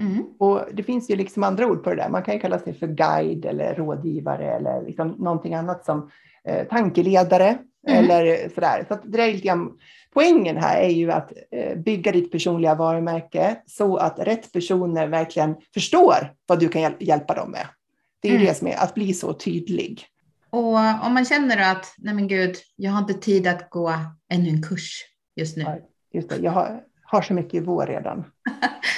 Mm. 0.01 0.25
Och 0.39 0.61
det 0.73 0.83
finns 0.83 1.11
ju 1.11 1.17
liksom 1.17 1.43
andra 1.43 1.67
ord 1.67 1.85
på 1.85 1.91
det 1.91 1.97
där. 1.97 2.09
Man 2.09 2.23
kan 2.23 2.35
ju 2.35 2.41
kalla 2.41 2.59
sig 2.59 2.75
för 2.75 2.87
guide 2.87 3.45
eller 3.45 3.75
rådgivare 3.75 4.51
eller 4.51 4.83
liksom 4.83 5.09
någonting 5.09 5.55
annat 5.55 5.85
som 5.85 6.11
eh, 6.45 6.67
tankeledare 6.69 7.59
mm. 7.89 8.05
eller 8.05 8.49
sådär. 8.49 8.85
Så 8.89 8.99
det 9.05 9.23
är 9.23 9.33
lite 9.33 9.47
grann, 9.47 9.73
poängen 10.15 10.57
här 10.57 10.81
är 10.81 10.89
ju 10.89 11.13
att 11.13 11.33
eh, 11.51 11.79
bygga 11.79 12.13
ditt 12.13 12.33
personliga 12.33 12.75
varumärke 12.75 13.57
så 13.67 13.97
att 13.97 14.19
rätt 14.19 14.53
personer 14.53 15.07
verkligen 15.07 15.57
förstår 15.75 16.33
vad 16.47 16.61
du 16.61 16.69
kan 16.69 16.83
hjäl 16.83 16.95
hjälpa 17.01 17.35
dem 17.35 17.51
med. 17.51 17.67
Det 18.23 18.29
är 18.29 18.33
ju 18.33 18.37
mm. 18.37 18.49
det 18.49 18.55
som 18.55 18.69
är 18.69 18.77
att 18.77 18.95
bli 18.95 19.15
så 19.15 19.33
tydlig. 19.33 20.07
Och 20.51 20.77
om 21.07 21.15
man 21.15 21.25
känner 21.25 21.73
att, 21.73 21.95
nej 21.99 22.15
men 22.15 22.29
gud, 22.29 22.57
jag 22.77 22.91
har 22.91 22.99
inte 22.99 23.15
tid 23.15 23.47
att 23.47 23.71
gå 23.71 23.93
ännu 24.33 24.49
en 24.49 24.63
kurs 24.63 25.05
just 25.37 25.57
nu. 25.57 25.63
Ja, 25.63 25.79
just 26.13 26.29
det, 26.29 26.37
jag 26.37 26.53
har, 26.53 26.81
har 27.05 27.23
så 27.23 27.35
mycket 27.35 27.55
i 27.55 27.61
vår 27.61 27.87
redan. 27.87 28.19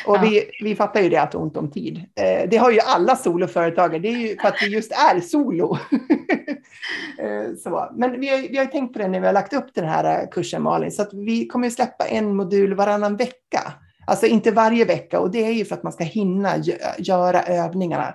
Och 0.06 0.16
ja. 0.16 0.20
vi, 0.20 0.50
vi 0.62 0.76
fattar 0.76 1.00
ju 1.00 1.08
det 1.08 1.22
att 1.22 1.34
ont 1.34 1.56
om 1.56 1.70
tid. 1.70 1.96
Eh, 1.96 2.48
det 2.48 2.56
har 2.56 2.70
ju 2.70 2.80
alla 2.80 3.16
soloföretagare, 3.16 3.98
det 3.98 4.08
är 4.08 4.18
ju 4.18 4.36
för 4.36 4.48
att 4.48 4.62
vi 4.62 4.66
just 4.66 4.92
är 4.92 5.20
solo. 5.20 5.78
eh, 7.18 7.56
så. 7.58 7.90
Men 7.96 8.20
vi 8.20 8.28
har, 8.28 8.38
vi 8.38 8.58
har 8.58 8.66
tänkt 8.66 8.92
på 8.92 8.98
det 8.98 9.08
när 9.08 9.20
vi 9.20 9.26
har 9.26 9.32
lagt 9.32 9.52
upp 9.52 9.74
den 9.74 9.88
här 9.88 10.32
kursen 10.32 10.62
Malin, 10.62 10.92
så 10.92 11.02
att 11.02 11.14
vi 11.14 11.46
kommer 11.46 11.70
släppa 11.70 12.04
en 12.04 12.36
modul 12.36 12.74
varannan 12.74 13.16
vecka. 13.16 13.72
Alltså 14.06 14.26
inte 14.26 14.50
varje 14.50 14.84
vecka 14.84 15.20
och 15.20 15.30
det 15.30 15.44
är 15.44 15.52
ju 15.52 15.64
för 15.64 15.74
att 15.74 15.82
man 15.82 15.92
ska 15.92 16.04
hinna 16.04 16.50
göra 16.98 17.42
övningarna. 17.42 18.14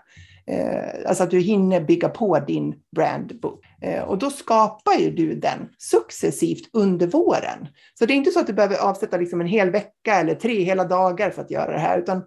Eh, 0.52 1.10
alltså 1.10 1.24
att 1.24 1.32
du 1.32 1.40
hinner 1.40 1.82
bygga 1.82 2.10
på 2.10 2.40
din 2.40 2.76
brandbook. 2.96 3.66
Eh, 3.82 4.04
och 4.04 4.18
då 4.18 4.30
skapar 4.30 4.94
ju 4.94 5.12
du 5.12 5.36
den 5.36 5.70
successivt 5.78 6.70
under 6.74 7.08
våren. 7.08 7.68
Så 7.94 8.06
det 8.06 8.14
är 8.14 8.16
inte 8.16 8.32
så 8.32 8.40
att 8.40 8.48
du 8.48 8.54
behöver 8.54 8.78
avsätta 8.78 9.18
liksom 9.18 9.42
en 9.42 9.48
hel 9.48 9.70
vecka 9.70 10.16
eller 10.16 10.36
tre 10.36 10.64
hela 10.64 10.84
dagar 10.84 11.30
för 11.30 11.42
att 11.42 11.52
göra 11.52 11.72
det 11.72 11.80
här, 11.80 12.00
utan 12.00 12.24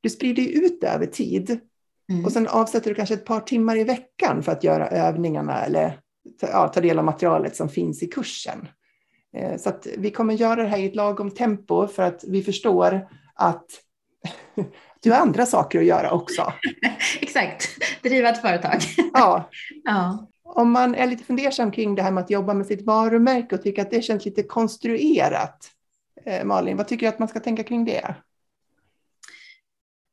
du 0.00 0.10
sprider 0.10 0.42
ut 0.42 0.80
det 0.80 0.88
över 0.88 1.06
tid. 1.06 1.60
Mm. 2.10 2.24
Och 2.24 2.32
sen 2.32 2.48
avsätter 2.48 2.90
du 2.90 2.94
kanske 2.94 3.14
ett 3.14 3.24
par 3.24 3.40
timmar 3.40 3.76
i 3.76 3.84
veckan 3.84 4.42
för 4.42 4.52
att 4.52 4.64
göra 4.64 4.88
övningarna 4.88 5.64
eller 5.64 6.00
ja, 6.40 6.68
ta 6.68 6.80
del 6.80 6.98
av 6.98 7.04
materialet 7.04 7.56
som 7.56 7.68
finns 7.68 8.02
i 8.02 8.06
kursen. 8.06 8.68
Eh, 9.36 9.56
så 9.56 9.68
att 9.68 9.86
vi 9.98 10.10
kommer 10.10 10.34
göra 10.34 10.62
det 10.62 10.68
här 10.68 10.78
i 10.78 10.86
ett 10.86 10.96
lagom 10.96 11.30
tempo 11.30 11.86
för 11.86 12.02
att 12.02 12.24
vi 12.28 12.42
förstår 12.42 13.08
att 13.34 13.66
du 15.04 15.12
har 15.12 15.20
andra 15.20 15.46
saker 15.46 15.78
att 15.78 15.84
göra 15.84 16.10
också. 16.10 16.52
Exakt, 17.20 17.68
driva 18.02 18.28
ett 18.28 18.40
företag. 18.40 18.80
ja. 19.12 19.50
ja. 19.84 20.28
Om 20.42 20.70
man 20.70 20.94
är 20.94 21.06
lite 21.06 21.24
fundersam 21.24 21.70
kring 21.70 21.94
det 21.94 22.02
här 22.02 22.10
med 22.10 22.24
att 22.24 22.30
jobba 22.30 22.54
med 22.54 22.66
sitt 22.66 22.82
varumärke 22.82 23.54
och 23.54 23.62
tycker 23.62 23.82
att 23.82 23.90
det 23.90 24.02
känns 24.02 24.24
lite 24.24 24.42
konstruerat. 24.42 25.70
Eh, 26.24 26.44
Malin, 26.44 26.76
vad 26.76 26.88
tycker 26.88 27.06
du 27.06 27.08
att 27.08 27.18
man 27.18 27.28
ska 27.28 27.40
tänka 27.40 27.62
kring 27.62 27.84
det? 27.84 28.14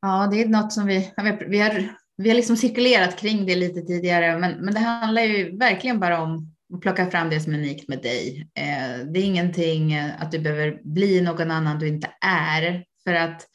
Ja, 0.02 0.28
det 0.32 0.42
är 0.42 0.48
något 0.48 0.72
som 0.72 0.86
vi, 0.86 1.12
vi 1.48 1.58
har, 1.58 1.96
vi 2.16 2.28
har 2.28 2.36
liksom 2.36 2.56
cirkulerat 2.56 3.16
kring 3.16 3.46
det 3.46 3.54
lite 3.54 3.80
tidigare, 3.80 4.38
men, 4.38 4.52
men 4.52 4.74
det 4.74 4.80
handlar 4.80 5.22
ju 5.22 5.56
verkligen 5.56 6.00
bara 6.00 6.22
om 6.22 6.54
att 6.74 6.80
plocka 6.80 7.10
fram 7.10 7.30
det 7.30 7.40
som 7.40 7.54
är 7.54 7.58
unikt 7.58 7.88
med 7.88 8.02
dig. 8.02 8.50
Eh, 8.54 9.06
det 9.06 9.20
är 9.20 9.24
ingenting 9.24 9.98
att 10.18 10.30
du 10.30 10.38
behöver 10.38 10.80
bli 10.84 11.20
någon 11.20 11.50
annan 11.50 11.78
du 11.78 11.88
inte 11.88 12.10
är, 12.20 12.84
för 13.04 13.14
att 13.14 13.46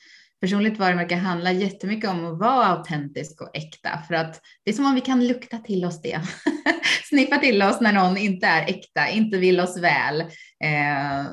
personligt 0.41 0.80
varumärke 0.80 1.15
handlar 1.15 1.52
jättemycket 1.52 2.10
om 2.10 2.26
att 2.26 2.39
vara 2.39 2.65
autentisk 2.65 3.41
och 3.41 3.58
äkta 3.58 3.89
för 4.08 4.13
att 4.13 4.41
det 4.63 4.71
är 4.71 4.76
som 4.76 4.86
om 4.86 4.95
vi 4.95 5.02
kan 5.02 5.28
lukta 5.28 5.58
till 5.58 5.86
oss 5.86 6.02
det. 6.02 6.21
Sniffa 7.10 7.38
till 7.38 7.63
oss 7.63 7.82
när 7.82 7.93
någon 7.93 8.17
inte 8.17 8.47
är 8.47 8.69
äkta, 8.69 9.10
inte 9.10 9.38
vill 9.38 9.60
oss 9.60 9.78
väl. 9.78 10.21
Eh, 10.63 11.26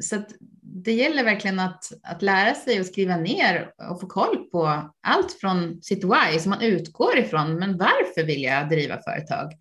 så 0.00 0.22
det 0.84 0.92
gäller 0.92 1.24
verkligen 1.24 1.60
att, 1.60 1.84
att 2.02 2.22
lära 2.22 2.54
sig 2.54 2.80
att 2.80 2.86
skriva 2.86 3.16
ner 3.16 3.70
och 3.90 4.00
få 4.00 4.06
koll 4.06 4.36
på 4.36 4.90
allt 5.02 5.32
från 5.32 5.82
sitt 5.82 6.04
why 6.04 6.38
som 6.38 6.50
man 6.50 6.62
utgår 6.62 7.18
ifrån. 7.18 7.54
Men 7.54 7.78
varför 7.78 8.24
vill 8.24 8.42
jag 8.42 8.68
driva 8.68 9.02
företag? 9.02 9.52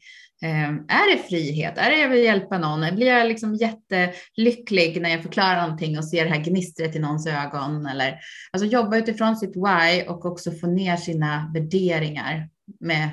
Ehm, 0.44 0.86
är 0.88 1.16
det 1.16 1.24
frihet? 1.24 1.78
Är 1.78 1.92
det 1.92 1.98
jag 1.98 2.10
vill 2.10 2.24
hjälpa 2.24 2.58
någon? 2.58 2.96
Blir 2.96 3.08
jag 3.08 3.28
liksom 3.28 3.56
jättelycklig 3.56 5.02
när 5.02 5.10
jag 5.10 5.24
förklarar 5.24 5.62
någonting 5.62 5.98
och 5.98 6.06
ser 6.06 6.26
det 6.26 6.32
här 6.32 6.44
gnistret 6.44 6.96
i 6.96 7.00
någons 7.00 7.28
ögon? 7.28 7.86
Eller, 7.86 8.20
alltså 8.52 8.68
jobba 8.68 8.98
utifrån 8.98 9.36
sitt 9.36 9.56
why 9.56 10.04
och 10.08 10.26
också 10.26 10.52
få 10.52 10.68
ner 10.68 10.98
sina 10.98 11.52
värderingar 11.54 12.50
med 12.80 13.10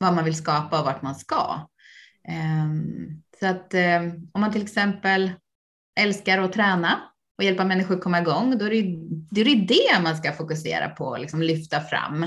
vad 0.00 0.14
man 0.14 0.24
vill 0.24 0.34
skapa 0.34 0.80
och 0.80 0.84
vart 0.86 1.02
man 1.02 1.14
ska. 1.14 1.68
Ehm, 2.28 3.22
så 3.40 3.46
att 3.46 3.74
ehm, 3.74 4.12
om 4.32 4.40
man 4.40 4.52
till 4.52 4.62
exempel 4.62 5.30
älskar 6.00 6.38
att 6.38 6.52
träna 6.52 7.00
och 7.38 7.44
hjälpa 7.44 7.64
människor 7.64 7.94
att 7.94 8.02
komma 8.02 8.20
igång, 8.20 8.58
då 8.58 8.64
är 8.64 8.70
det, 8.70 8.82
det, 9.30 9.40
är 9.40 9.66
det 9.66 10.02
man 10.02 10.16
ska 10.16 10.32
fokusera 10.32 10.88
på 10.88 11.04
och 11.04 11.20
liksom 11.20 11.42
lyfta 11.42 11.80
fram. 11.80 12.26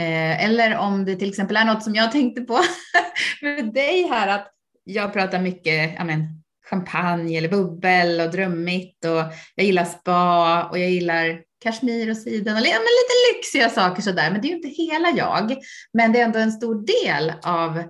Eh, 0.00 0.44
eller 0.44 0.76
om 0.76 1.04
det 1.04 1.16
till 1.16 1.28
exempel 1.28 1.56
är 1.56 1.64
något 1.64 1.82
som 1.82 1.94
jag 1.94 2.12
tänkte 2.12 2.42
på 2.42 2.60
med 3.42 3.74
dig 3.74 4.08
här, 4.08 4.28
att 4.28 4.50
jag 4.84 5.12
pratar 5.12 5.40
mycket 5.40 5.94
ja, 5.98 6.04
men, 6.04 6.42
champagne 6.70 7.38
eller 7.38 7.48
bubbel 7.48 8.20
och 8.20 8.30
drömmigt 8.30 9.04
och 9.04 9.22
jag 9.54 9.66
gillar 9.66 9.84
spa 9.84 10.64
och 10.64 10.78
jag 10.78 10.90
gillar 10.90 11.42
kashmir 11.64 12.10
och 12.10 12.16
siden 12.16 12.56
och 12.56 12.60
ja, 12.60 12.78
men 12.78 12.80
lite 12.80 13.36
lyxiga 13.36 13.68
saker 13.68 14.02
sådär. 14.02 14.30
Men 14.30 14.40
det 14.40 14.48
är 14.48 14.50
ju 14.50 14.56
inte 14.56 14.68
hela 14.68 15.10
jag, 15.10 15.56
men 15.92 16.12
det 16.12 16.20
är 16.20 16.24
ändå 16.24 16.38
en 16.38 16.52
stor 16.52 16.86
del 16.86 17.32
av, 17.42 17.82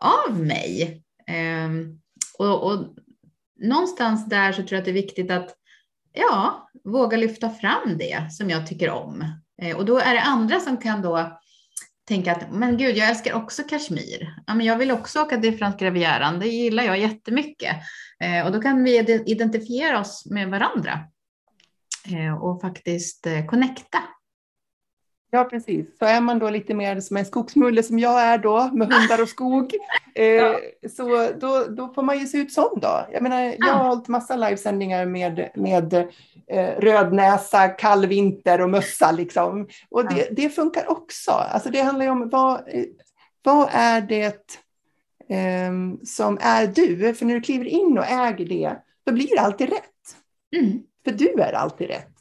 av 0.00 0.40
mig. 0.40 1.02
Um, 1.64 2.00
och, 2.38 2.62
och 2.62 2.86
någonstans 3.60 4.28
där 4.28 4.52
så 4.52 4.62
tror 4.62 4.72
jag 4.72 4.78
att 4.78 4.84
det 4.84 4.90
är 4.90 4.92
viktigt 4.92 5.30
att 5.30 5.54
ja, 6.12 6.70
våga 6.84 7.16
lyfta 7.16 7.50
fram 7.50 7.98
det 7.98 8.32
som 8.32 8.50
jag 8.50 8.66
tycker 8.66 8.90
om. 8.90 9.24
Eh, 9.62 9.76
och 9.76 9.84
då 9.84 9.98
är 9.98 10.14
det 10.14 10.20
andra 10.20 10.60
som 10.60 10.76
kan 10.76 11.02
då 11.02 11.38
tänka 12.08 12.32
att 12.32 12.52
men 12.52 12.76
gud, 12.76 12.96
jag 12.96 13.08
älskar 13.08 13.34
också 13.34 13.62
Kashmir. 13.62 14.34
Ja, 14.46 14.54
men 14.54 14.66
jag 14.66 14.76
vill 14.76 14.90
också 14.90 15.22
åka 15.22 15.36
till 15.36 15.58
Franska 15.58 15.84
Rivieran. 15.84 16.40
Det 16.40 16.46
gillar 16.46 16.82
jag 16.82 16.98
jättemycket. 16.98 17.76
Eh, 18.20 18.46
och 18.46 18.52
då 18.52 18.60
kan 18.60 18.84
vi 18.84 19.22
identifiera 19.26 20.00
oss 20.00 20.26
med 20.30 20.50
varandra 20.50 21.00
eh, 22.12 22.42
och 22.42 22.60
faktiskt 22.60 23.26
eh, 23.26 23.46
connecta. 23.46 23.98
Ja, 25.30 25.44
precis. 25.44 25.98
Så 25.98 26.04
är 26.04 26.20
man 26.20 26.38
då 26.38 26.50
lite 26.50 26.74
mer 26.74 27.00
som 27.00 27.16
en 27.16 27.24
skogsmulle 27.24 27.82
som 27.82 27.98
jag 27.98 28.22
är 28.22 28.38
då, 28.38 28.70
med 28.72 28.92
hundar 28.92 29.22
och 29.22 29.28
skog, 29.28 29.74
eh, 30.14 30.24
ja. 30.26 30.58
så 30.96 31.28
då, 31.40 31.64
då 31.68 31.88
får 31.88 32.02
man 32.02 32.18
ju 32.18 32.26
se 32.26 32.38
ut 32.38 32.52
som 32.52 32.68
då. 32.82 33.06
Jag 33.12 33.22
menar, 33.22 33.54
jag 33.58 33.74
har 33.74 33.88
hållit 33.88 34.08
massa 34.08 34.36
livesändningar 34.36 35.06
med, 35.06 35.50
med 35.54 35.94
eh, 36.46 36.80
rödnäsa, 36.80 37.68
kall 37.68 38.06
vinter 38.06 38.60
och 38.60 38.70
mössa 38.70 39.12
liksom. 39.12 39.68
Och 39.88 40.14
det, 40.14 40.28
det 40.30 40.50
funkar 40.50 40.90
också. 40.90 41.30
Alltså 41.30 41.70
det 41.70 41.80
handlar 41.80 42.04
ju 42.04 42.10
om 42.10 42.28
vad, 42.28 42.60
vad 43.42 43.68
är 43.72 44.00
det 44.00 44.58
eh, 45.28 45.72
som 46.04 46.38
är 46.40 46.66
du? 46.66 47.14
För 47.14 47.26
när 47.26 47.34
du 47.34 47.40
kliver 47.40 47.66
in 47.66 47.98
och 47.98 48.06
äger 48.06 48.44
det, 48.44 48.76
då 49.04 49.12
blir 49.12 49.28
det 49.36 49.40
alltid 49.40 49.68
rätt. 49.68 50.16
Mm. 50.56 50.82
För 51.04 51.12
du 51.12 51.32
är 51.32 51.52
alltid 51.52 51.88
rätt. 51.88 52.17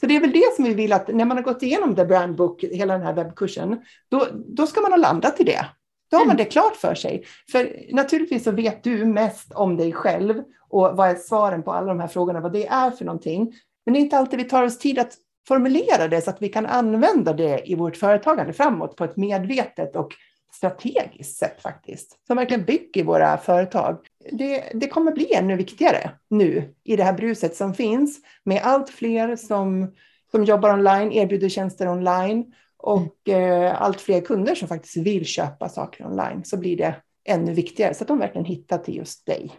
Så 0.00 0.06
det 0.06 0.16
är 0.16 0.20
väl 0.20 0.32
det 0.32 0.54
som 0.56 0.64
vi 0.64 0.74
vill 0.74 0.92
att 0.92 1.08
när 1.08 1.24
man 1.24 1.36
har 1.36 1.44
gått 1.44 1.62
igenom 1.62 1.96
The 1.96 2.04
Brand 2.04 2.36
Book, 2.36 2.62
hela 2.62 2.92
den 2.92 3.06
här 3.06 3.12
webbkursen, 3.12 3.82
då, 4.08 4.26
då 4.32 4.66
ska 4.66 4.80
man 4.80 4.92
ha 4.92 4.96
landat 4.96 5.40
i 5.40 5.44
det. 5.44 5.66
Då 6.10 6.16
har 6.16 6.24
man 6.24 6.36
mm. 6.36 6.44
det 6.44 6.50
klart 6.50 6.76
för 6.76 6.94
sig. 6.94 7.24
För 7.52 7.94
naturligtvis 7.94 8.44
så 8.44 8.50
vet 8.50 8.84
du 8.84 9.04
mest 9.04 9.52
om 9.52 9.76
dig 9.76 9.92
själv 9.92 10.42
och 10.70 10.96
vad 10.96 11.08
är 11.08 11.14
svaren 11.14 11.62
på 11.62 11.72
alla 11.72 11.86
de 11.86 12.00
här 12.00 12.08
frågorna, 12.08 12.40
vad 12.40 12.52
det 12.52 12.66
är 12.66 12.90
för 12.90 13.04
någonting. 13.04 13.52
Men 13.84 13.92
det 13.92 14.00
är 14.00 14.00
inte 14.00 14.18
alltid 14.18 14.38
vi 14.38 14.44
tar 14.44 14.62
oss 14.62 14.78
tid 14.78 14.98
att 14.98 15.12
formulera 15.48 16.08
det 16.08 16.20
så 16.20 16.30
att 16.30 16.42
vi 16.42 16.48
kan 16.48 16.66
använda 16.66 17.32
det 17.32 17.70
i 17.70 17.74
vårt 17.74 17.96
företagande 17.96 18.52
framåt 18.52 18.96
på 18.96 19.04
ett 19.04 19.16
medvetet 19.16 19.96
och 19.96 20.14
strategiskt 20.52 21.38
sätt 21.38 21.62
faktiskt, 21.62 22.18
som 22.26 22.36
verkligen 22.36 22.64
bygger 22.64 23.04
våra 23.04 23.38
företag. 23.38 23.98
Det, 24.32 24.72
det 24.74 24.88
kommer 24.88 25.12
bli 25.12 25.34
ännu 25.34 25.56
viktigare 25.56 26.10
nu 26.30 26.74
i 26.84 26.96
det 26.96 27.04
här 27.04 27.12
bruset 27.12 27.56
som 27.56 27.74
finns 27.74 28.20
med 28.44 28.62
allt 28.62 28.90
fler 28.90 29.36
som, 29.36 29.94
som 30.30 30.44
jobbar 30.44 30.72
online, 30.72 31.12
erbjuder 31.12 31.48
tjänster 31.48 31.88
online 31.88 32.52
och 32.76 33.28
eh, 33.28 33.82
allt 33.82 34.00
fler 34.00 34.20
kunder 34.20 34.54
som 34.54 34.68
faktiskt 34.68 34.96
vill 34.96 35.24
köpa 35.24 35.68
saker 35.68 36.06
online 36.06 36.44
så 36.44 36.56
blir 36.56 36.76
det 36.76 36.94
ännu 37.24 37.52
viktigare 37.52 37.94
så 37.94 38.04
att 38.04 38.08
de 38.08 38.18
verkligen 38.18 38.44
hittar 38.44 38.78
till 38.78 38.96
just 38.96 39.26
dig. 39.26 39.52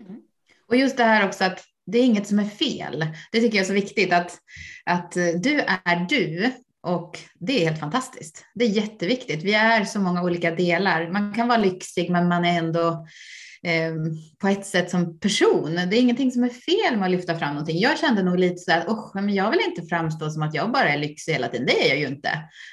Mm. 0.00 0.20
Och 0.68 0.76
just 0.76 0.96
det 0.96 1.04
här 1.04 1.26
också 1.26 1.44
att 1.44 1.64
det 1.86 1.98
är 1.98 2.04
inget 2.04 2.26
som 2.26 2.38
är 2.38 2.44
fel. 2.44 3.06
Det 3.32 3.40
tycker 3.40 3.56
jag 3.56 3.62
är 3.62 3.68
så 3.68 3.72
viktigt 3.72 4.12
att, 4.12 4.38
att 4.84 5.16
eh, 5.16 5.26
du 5.26 5.60
är 5.60 6.06
du 6.08 6.52
och 6.82 7.18
det 7.38 7.62
är 7.62 7.68
helt 7.68 7.80
fantastiskt. 7.80 8.44
Det 8.54 8.64
är 8.64 8.68
jätteviktigt. 8.68 9.42
Vi 9.42 9.54
är 9.54 9.84
så 9.84 10.00
många 10.00 10.22
olika 10.22 10.50
delar. 10.50 11.10
Man 11.10 11.34
kan 11.34 11.48
vara 11.48 11.58
lyxig, 11.58 12.10
men 12.10 12.28
man 12.28 12.44
är 12.44 12.58
ändå 12.58 13.06
eh, 13.62 13.94
på 14.40 14.48
ett 14.48 14.66
sätt 14.66 14.90
som 14.90 15.18
person. 15.18 15.74
Det 15.74 15.96
är 15.96 16.00
ingenting 16.00 16.30
som 16.30 16.44
är 16.44 16.48
fel 16.48 16.98
med 16.98 17.06
att 17.06 17.10
lyfta 17.10 17.38
fram 17.38 17.54
någonting. 17.54 17.78
Jag 17.78 17.98
kände 17.98 18.22
nog 18.22 18.38
lite 18.38 18.56
så 18.56 18.72
att 18.72 19.14
men 19.14 19.34
jag 19.34 19.50
vill 19.50 19.60
inte 19.68 19.82
framstå 19.82 20.30
som 20.30 20.42
att 20.42 20.54
jag 20.54 20.72
bara 20.72 20.88
är 20.88 20.98
lyxig 20.98 21.32
hela 21.32 21.48
tiden. 21.48 21.66
Det 21.66 21.86
är 21.86 21.88
jag 21.88 21.98
ju 21.98 22.06
inte. 22.06 22.30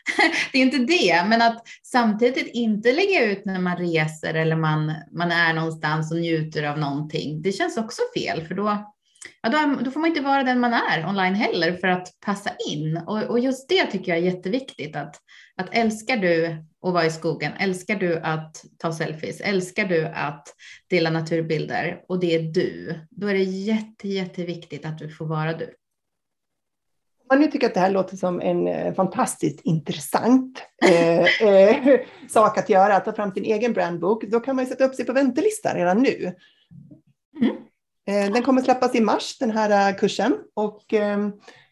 det 0.52 0.58
är 0.58 0.62
inte 0.62 0.78
det, 0.78 1.26
men 1.28 1.42
att 1.42 1.68
samtidigt 1.84 2.48
inte 2.54 2.94
lägga 2.94 3.26
ut 3.26 3.46
när 3.46 3.60
man 3.60 3.78
reser 3.78 4.34
eller 4.34 4.56
man, 4.56 4.94
man 5.12 5.32
är 5.32 5.54
någonstans 5.54 6.12
och 6.12 6.18
njuter 6.18 6.64
av 6.64 6.78
någonting. 6.78 7.42
Det 7.42 7.52
känns 7.52 7.78
också 7.78 8.02
fel, 8.16 8.48
för 8.48 8.56
då 8.56 8.94
ja, 9.42 9.50
då, 9.50 9.84
då, 9.84 9.92
får 9.92 10.00
man 10.00 10.10
inte 10.10 10.22
vara 10.22 10.44
den 10.44 10.60
man 10.60 10.74
är 10.74 11.06
online 11.08 11.36
heller 11.36 11.74
för 11.74 11.88
att 11.88 12.08
passa 12.26 12.50
in. 12.70 12.98
Och, 12.98 13.24
och, 13.24 13.40
just 13.40 13.70
det 13.70 13.86
tycker 13.86 14.12
jag 14.12 14.20
är 14.20 14.34
jätteviktigt. 14.34 14.96
Att, 14.96 15.16
att 15.56 15.70
älskar 15.72 16.18
du 16.18 16.46
att 16.82 16.94
vara 16.94 17.06
i 17.06 17.12
skogen, 17.12 17.52
älskar 17.60 17.96
du 17.96 18.20
att 18.20 18.66
ta 18.78 18.94
selfies, 18.94 19.42
älskar 19.42 19.86
du 19.86 20.06
att 20.06 20.48
dela 20.90 21.10
naturbilder 21.10 22.02
och 22.08 22.20
det 22.20 22.36
är 22.36 22.42
du, 22.42 23.00
då 23.10 23.28
är 23.28 23.34
det 23.34 23.44
jätte, 23.44 24.08
jätteviktigt 24.08 24.86
att 24.86 24.98
du 24.98 25.10
får 25.10 25.26
vara 25.26 25.54
du. 25.54 25.66
Om 27.22 27.38
man 27.38 27.40
nu 27.40 27.52
tycker 27.52 27.68
att 27.68 27.74
det 27.74 27.80
här 27.80 27.92
låter 27.92 28.18
som 28.18 28.42
en 28.42 28.68
eh, 28.68 28.94
fantastiskt 28.94 29.62
intressant 29.64 30.64
eh, 30.86 31.48
eh, 31.48 32.00
sak 32.30 32.58
att 32.58 32.70
göra, 32.70 32.96
att 32.96 33.06
ta 33.06 33.14
fram 33.14 33.32
sin 33.32 33.44
egen 33.44 33.74
brandbok, 33.74 34.24
då 34.24 34.40
kan 34.40 34.56
man 34.56 34.66
ju 34.66 34.72
sätta 34.72 34.86
upp 34.86 34.96
sig 34.96 35.06
på 35.06 35.14
väntelistan 35.14 35.76
redan 35.76 36.02
nu. 36.02 36.36
Mm. 37.42 37.56
Eh, 38.10 38.32
den 38.32 38.44
kommer 38.44 38.62
släppas 38.62 38.96
i 38.96 39.02
mars, 39.02 39.38
den 39.38 39.52
här 39.52 39.90
eh, 39.90 39.96
kursen. 39.98 40.38
Och 40.56 40.94
ehm, 40.94 41.32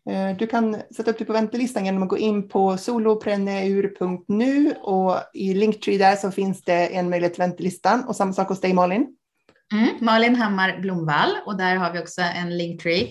eh, 0.09 0.37
du 0.37 0.47
kan 0.47 0.77
sätta 0.95 1.11
upp 1.11 1.17
dig 1.17 1.27
på 1.27 1.33
väntelistan 1.33 1.85
genom 1.85 2.03
att 2.03 2.09
gå 2.09 2.17
in 2.17 2.49
på 2.49 2.77
solopreneur.nu 2.77 4.73
och 4.81 5.15
i 5.33 5.53
Linktree 5.53 5.97
där 5.97 6.15
så 6.15 6.31
finns 6.31 6.61
det 6.61 6.95
en 6.95 7.09
möjlighet 7.09 7.33
till 7.33 7.43
väntelistan 7.43 8.03
och 8.03 8.15
samma 8.15 8.33
sak 8.33 8.47
hos 8.49 8.61
dig 8.61 8.73
Malin. 8.73 9.07
Mm, 9.73 9.89
Malin 9.99 10.35
Hammar 10.35 10.79
Blomvall 10.81 11.31
och 11.45 11.57
där 11.57 11.75
har 11.75 11.93
vi 11.93 11.99
också 11.99 12.21
en 12.21 12.57
Linktree 12.57 13.03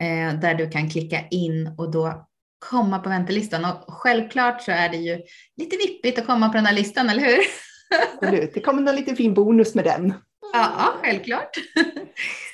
eh, 0.00 0.40
där 0.40 0.54
du 0.54 0.70
kan 0.70 0.90
klicka 0.90 1.20
in 1.30 1.74
och 1.78 1.90
då 1.90 2.26
komma 2.70 2.98
på 2.98 3.08
väntelistan. 3.08 3.64
Och 3.64 3.84
självklart 3.88 4.62
så 4.62 4.72
är 4.72 4.88
det 4.88 4.96
ju 4.96 5.20
lite 5.56 5.76
vippigt 5.76 6.18
att 6.18 6.26
komma 6.26 6.48
på 6.48 6.54
den 6.54 6.66
här 6.66 6.74
listan, 6.74 7.08
eller 7.08 7.22
hur? 7.22 7.38
Absolut, 8.22 8.54
det 8.54 8.60
kommer 8.60 8.90
en 8.90 8.96
liten 8.96 9.16
fin 9.16 9.34
bonus 9.34 9.74
med 9.74 9.84
den. 9.84 10.14
Ja, 10.52 10.94
självklart. 11.02 11.50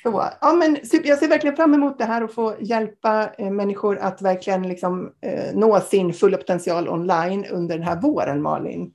Så, 0.03 0.31
ja, 0.41 0.53
men 0.53 0.79
jag 1.05 1.19
ser 1.19 1.29
verkligen 1.29 1.57
fram 1.57 1.75
emot 1.75 1.99
det 1.99 2.05
här 2.05 2.23
och 2.23 2.35
få 2.35 2.57
hjälpa 2.61 3.31
eh, 3.39 3.51
människor 3.51 3.99
att 3.99 4.23
verkligen 4.23 4.69
liksom, 4.69 5.13
eh, 5.21 5.55
nå 5.55 5.81
sin 5.81 6.13
fulla 6.15 6.37
potential 6.37 6.89
online 6.89 7.47
under 7.51 7.79
den 7.79 7.87
här 7.87 8.01
våren, 8.01 8.43
Malin. 8.43 8.93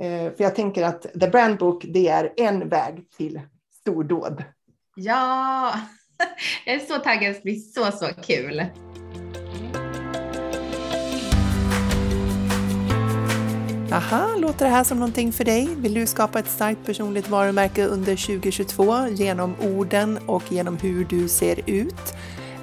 Eh, 0.00 0.36
för 0.36 0.44
jag 0.44 0.54
tänker 0.54 0.84
att 0.84 1.02
The 1.02 1.28
Brand 1.28 1.58
Book, 1.58 1.84
det 1.88 2.08
är 2.08 2.32
en 2.36 2.68
väg 2.68 3.10
till 3.16 3.40
stordåd. 3.80 4.44
Ja, 4.94 5.74
jag 6.66 6.74
är 6.74 6.78
så 6.78 6.98
taggad. 6.98 7.34
Det 7.34 7.42
blir 7.42 7.54
så, 7.54 7.92
så 7.92 8.06
kul. 8.22 8.64
Aha, 13.92 14.36
låter 14.36 14.64
det 14.64 14.70
här 14.70 14.84
som 14.84 14.98
någonting 14.98 15.32
för 15.32 15.44
dig? 15.44 15.68
Vill 15.76 15.94
du 15.94 16.06
skapa 16.06 16.38
ett 16.38 16.50
starkt 16.50 16.86
personligt 16.86 17.28
varumärke 17.28 17.86
under 17.86 18.16
2022 18.16 19.08
genom 19.08 19.54
orden 19.60 20.18
och 20.26 20.52
genom 20.52 20.76
hur 20.76 21.04
du 21.04 21.28
ser 21.28 21.70
ut? 21.70 22.14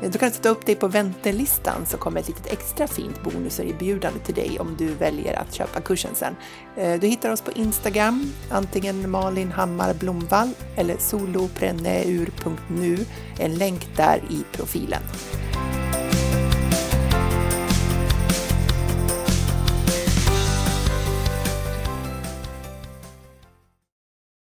Eh, 0.02 0.12
du 0.12 0.18
kan 0.18 0.32
sätta 0.32 0.50
upp 0.50 0.66
dig 0.66 0.76
på 0.76 0.88
väntelistan 0.88 1.86
så 1.86 1.98
kommer 1.98 2.20
ett 2.20 2.28
litet 2.28 2.54
extra 2.54 2.88
fint 2.88 3.24
bonuserbjudande 3.24 4.20
till 4.20 4.36
dig 4.36 4.60
om 4.60 4.76
du 4.78 4.88
väljer 4.88 5.40
att 5.40 5.54
köpa 5.54 5.82
kursen 5.82 6.16
sen. 6.16 6.36
Eh, 6.78 7.00
du 7.00 7.08
hittar 7.08 7.32
oss 7.32 7.42
på 7.42 7.52
Instagram, 7.52 8.34
antingen 8.50 9.12
Malin 9.12 9.52
Hammar 9.52 9.94
Blomvall 9.94 10.50
eller 10.76 10.98
solopreneur.nu, 10.98 13.06
en 13.40 13.56
länk 13.56 13.88
där 13.96 14.22
i 14.30 14.44
profilen. 14.52 15.02